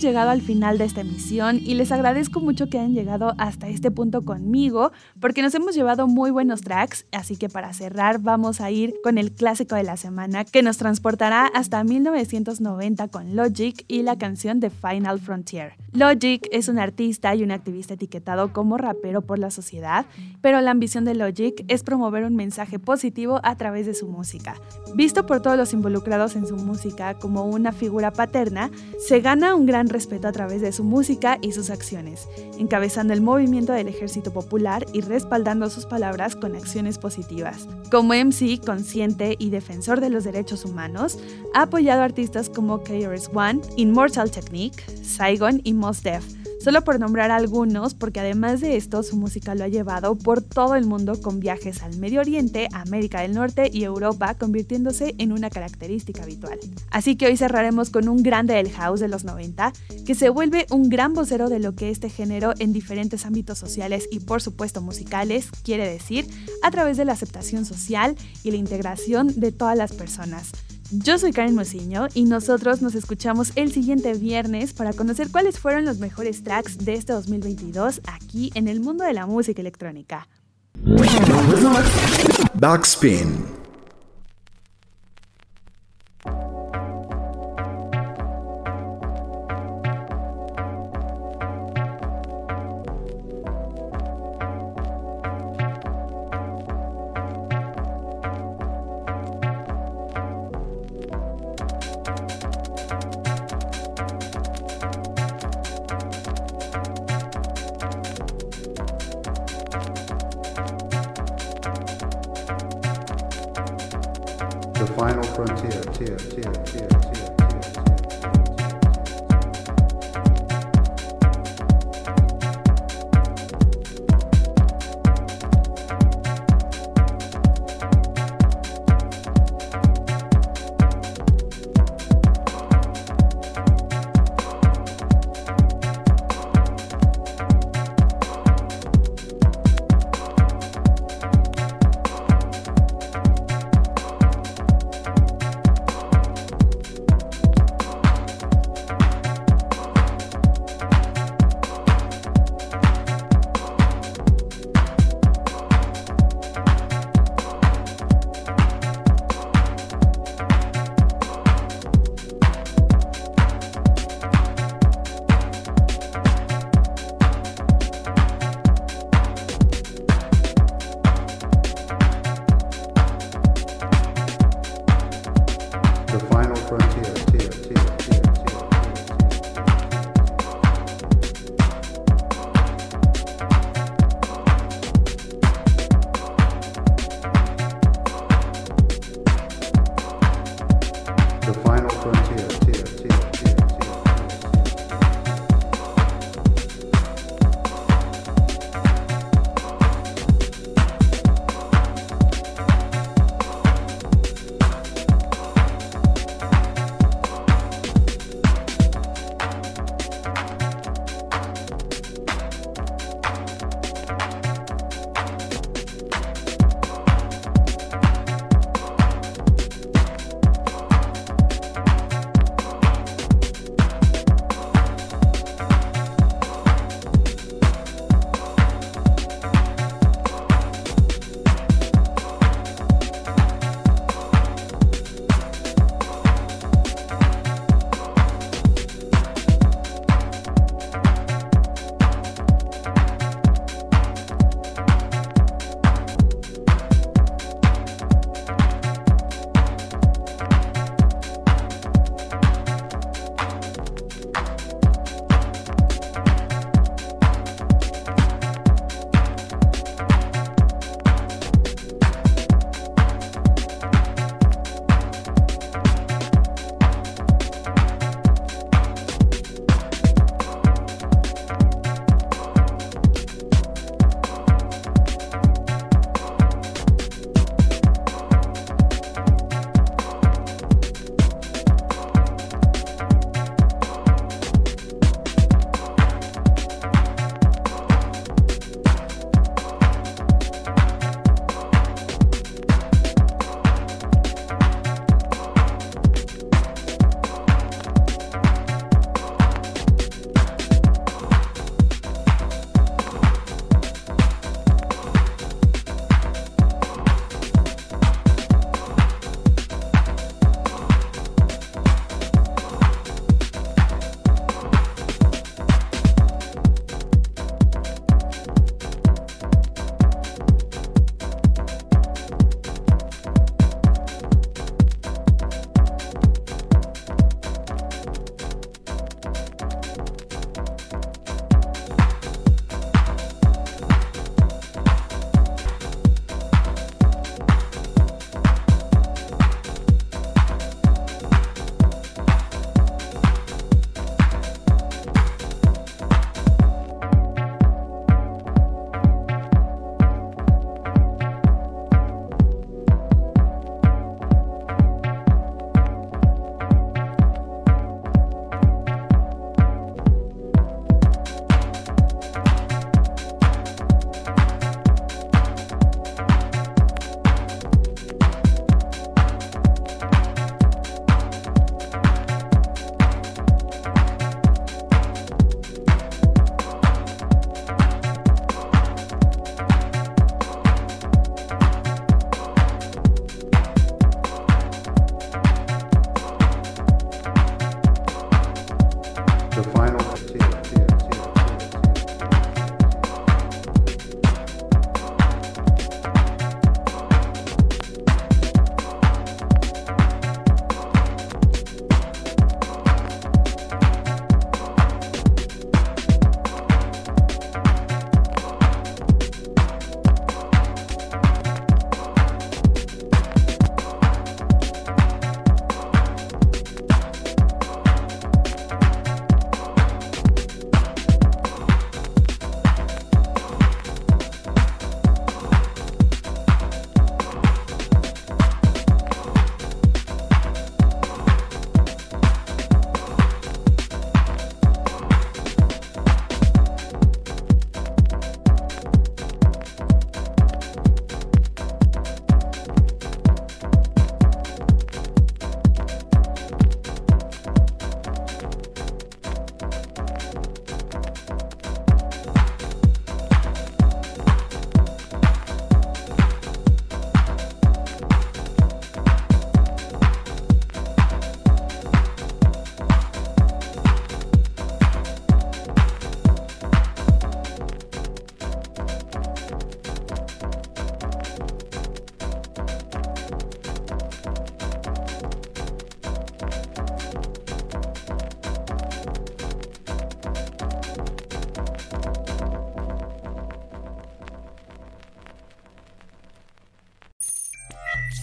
Llegado 0.00 0.30
al 0.30 0.40
final 0.40 0.78
de 0.78 0.84
esta 0.84 1.02
emisión 1.02 1.60
y 1.62 1.74
les 1.74 1.92
agradezco 1.92 2.40
mucho 2.40 2.68
que 2.68 2.78
hayan 2.78 2.94
llegado 2.94 3.34
hasta 3.38 3.68
este 3.68 3.90
punto 3.90 4.22
conmigo 4.22 4.92
porque 5.20 5.42
nos 5.42 5.54
hemos 5.54 5.74
llevado 5.74 6.06
muy 6.06 6.30
buenos 6.30 6.62
tracks, 6.62 7.06
así 7.12 7.36
que 7.36 7.48
para 7.48 7.72
cerrar 7.74 8.20
vamos 8.20 8.60
a 8.60 8.70
ir 8.70 8.94
con 9.02 9.18
el 9.18 9.32
clásico 9.32 9.74
de 9.74 9.82
la 9.82 9.96
semana 9.96 10.44
que 10.44 10.62
nos 10.62 10.78
transportará 10.78 11.46
hasta 11.46 11.84
1990 11.84 13.08
con 13.08 13.36
Logic 13.36 13.84
y 13.88 14.02
la 14.02 14.16
canción 14.16 14.58
de 14.58 14.70
Final 14.70 15.20
Frontier. 15.20 15.74
Logic 15.92 16.46
es 16.50 16.68
un 16.68 16.78
artista 16.78 17.34
y 17.34 17.42
un 17.42 17.50
activista 17.50 17.94
etiquetado 17.94 18.52
como 18.52 18.78
rapero 18.78 19.22
por 19.22 19.38
la 19.38 19.50
sociedad, 19.50 20.06
pero 20.40 20.60
la 20.60 20.70
ambición 20.70 21.04
de 21.04 21.14
Logic 21.14 21.64
es 21.68 21.82
promover 21.82 22.24
un 22.24 22.36
mensaje 22.36 22.78
positivo 22.78 23.40
a 23.42 23.56
través 23.56 23.86
de 23.86 23.94
su 23.94 24.08
música. 24.08 24.54
Visto 24.94 25.26
por 25.26 25.42
todos 25.42 25.56
los 25.56 25.72
involucrados 25.74 26.36
en 26.36 26.46
su 26.46 26.56
música 26.56 27.14
como 27.14 27.44
una 27.44 27.72
figura 27.72 28.12
paterna, 28.12 28.70
se 28.98 29.20
gana 29.20 29.54
un 29.54 29.66
gran 29.66 29.89
respeto 29.90 30.28
a 30.28 30.32
través 30.32 30.62
de 30.62 30.72
su 30.72 30.84
música 30.84 31.38
y 31.42 31.52
sus 31.52 31.68
acciones, 31.68 32.28
encabezando 32.58 33.12
el 33.12 33.20
movimiento 33.20 33.72
del 33.72 33.88
ejército 33.88 34.32
popular 34.32 34.86
y 34.92 35.02
respaldando 35.02 35.68
sus 35.68 35.84
palabras 35.84 36.36
con 36.36 36.56
acciones 36.56 36.96
positivas. 36.98 37.68
Como 37.90 38.14
MC 38.14 38.58
consciente 38.64 39.36
y 39.38 39.50
defensor 39.50 40.00
de 40.00 40.10
los 40.10 40.24
derechos 40.24 40.64
humanos, 40.64 41.18
ha 41.54 41.62
apoyado 41.62 42.02
artistas 42.02 42.48
como 42.48 42.82
KRS-One, 42.82 43.60
Immortal 43.76 44.30
Technique, 44.30 44.82
Saigon 45.02 45.60
y 45.64 45.74
Mos 45.74 46.02
Def, 46.02 46.24
solo 46.60 46.84
por 46.84 47.00
nombrar 47.00 47.30
algunos, 47.30 47.94
porque 47.94 48.20
además 48.20 48.60
de 48.60 48.76
esto 48.76 49.02
su 49.02 49.16
música 49.16 49.54
lo 49.54 49.64
ha 49.64 49.68
llevado 49.68 50.16
por 50.16 50.42
todo 50.42 50.74
el 50.74 50.86
mundo 50.86 51.20
con 51.20 51.40
viajes 51.40 51.82
al 51.82 51.96
Medio 51.96 52.20
Oriente, 52.20 52.68
América 52.72 53.22
del 53.22 53.34
Norte 53.34 53.70
y 53.72 53.84
Europa, 53.84 54.34
convirtiéndose 54.34 55.14
en 55.18 55.32
una 55.32 55.50
característica 55.50 56.22
habitual. 56.22 56.58
Así 56.90 57.16
que 57.16 57.26
hoy 57.26 57.36
cerraremos 57.36 57.90
con 57.90 58.08
un 58.08 58.22
grande 58.22 58.54
del 58.54 58.70
house 58.70 59.00
de 59.00 59.08
los 59.08 59.24
90, 59.24 59.72
que 60.06 60.14
se 60.14 60.28
vuelve 60.28 60.66
un 60.70 60.88
gran 60.88 61.14
vocero 61.14 61.48
de 61.48 61.58
lo 61.58 61.74
que 61.74 61.90
este 61.90 62.10
género 62.10 62.52
en 62.58 62.72
diferentes 62.72 63.26
ámbitos 63.26 63.58
sociales 63.58 64.08
y 64.10 64.20
por 64.20 64.42
supuesto 64.42 64.82
musicales 64.82 65.48
quiere 65.64 65.88
decir 65.88 66.26
a 66.62 66.70
través 66.70 66.96
de 66.96 67.04
la 67.04 67.12
aceptación 67.12 67.64
social 67.64 68.16
y 68.42 68.50
la 68.50 68.56
integración 68.56 69.40
de 69.40 69.52
todas 69.52 69.76
las 69.76 69.92
personas. 69.92 70.52
Yo 70.92 71.18
soy 71.18 71.32
Karen 71.32 71.54
Mociño 71.54 72.08
y 72.14 72.24
nosotros 72.24 72.82
nos 72.82 72.96
escuchamos 72.96 73.52
el 73.54 73.70
siguiente 73.70 74.12
viernes 74.14 74.72
para 74.72 74.92
conocer 74.92 75.30
cuáles 75.30 75.56
fueron 75.56 75.84
los 75.84 75.98
mejores 75.98 76.42
tracks 76.42 76.78
de 76.78 76.94
este 76.94 77.12
2022 77.12 78.00
aquí 78.08 78.50
en 78.56 78.66
el 78.66 78.80
mundo 78.80 79.04
de 79.04 79.12
la 79.12 79.24
música 79.26 79.60
electrónica. 79.60 80.26
Backspin. 82.54 83.59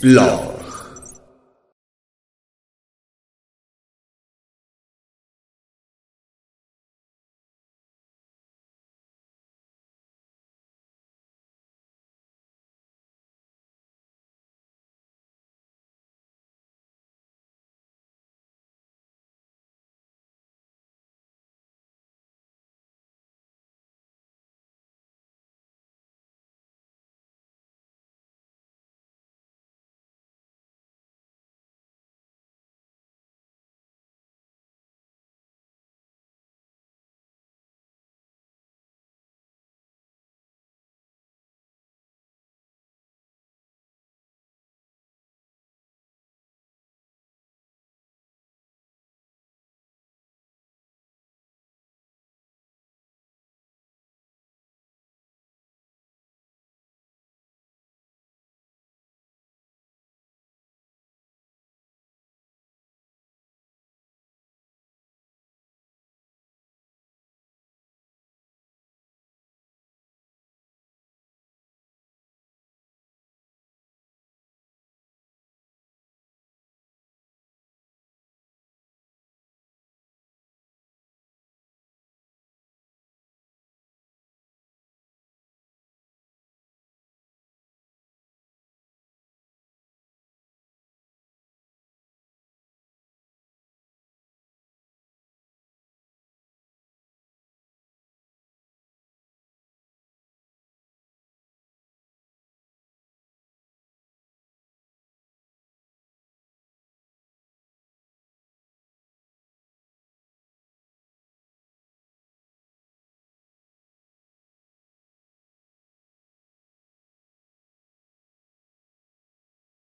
Love. 0.07 0.56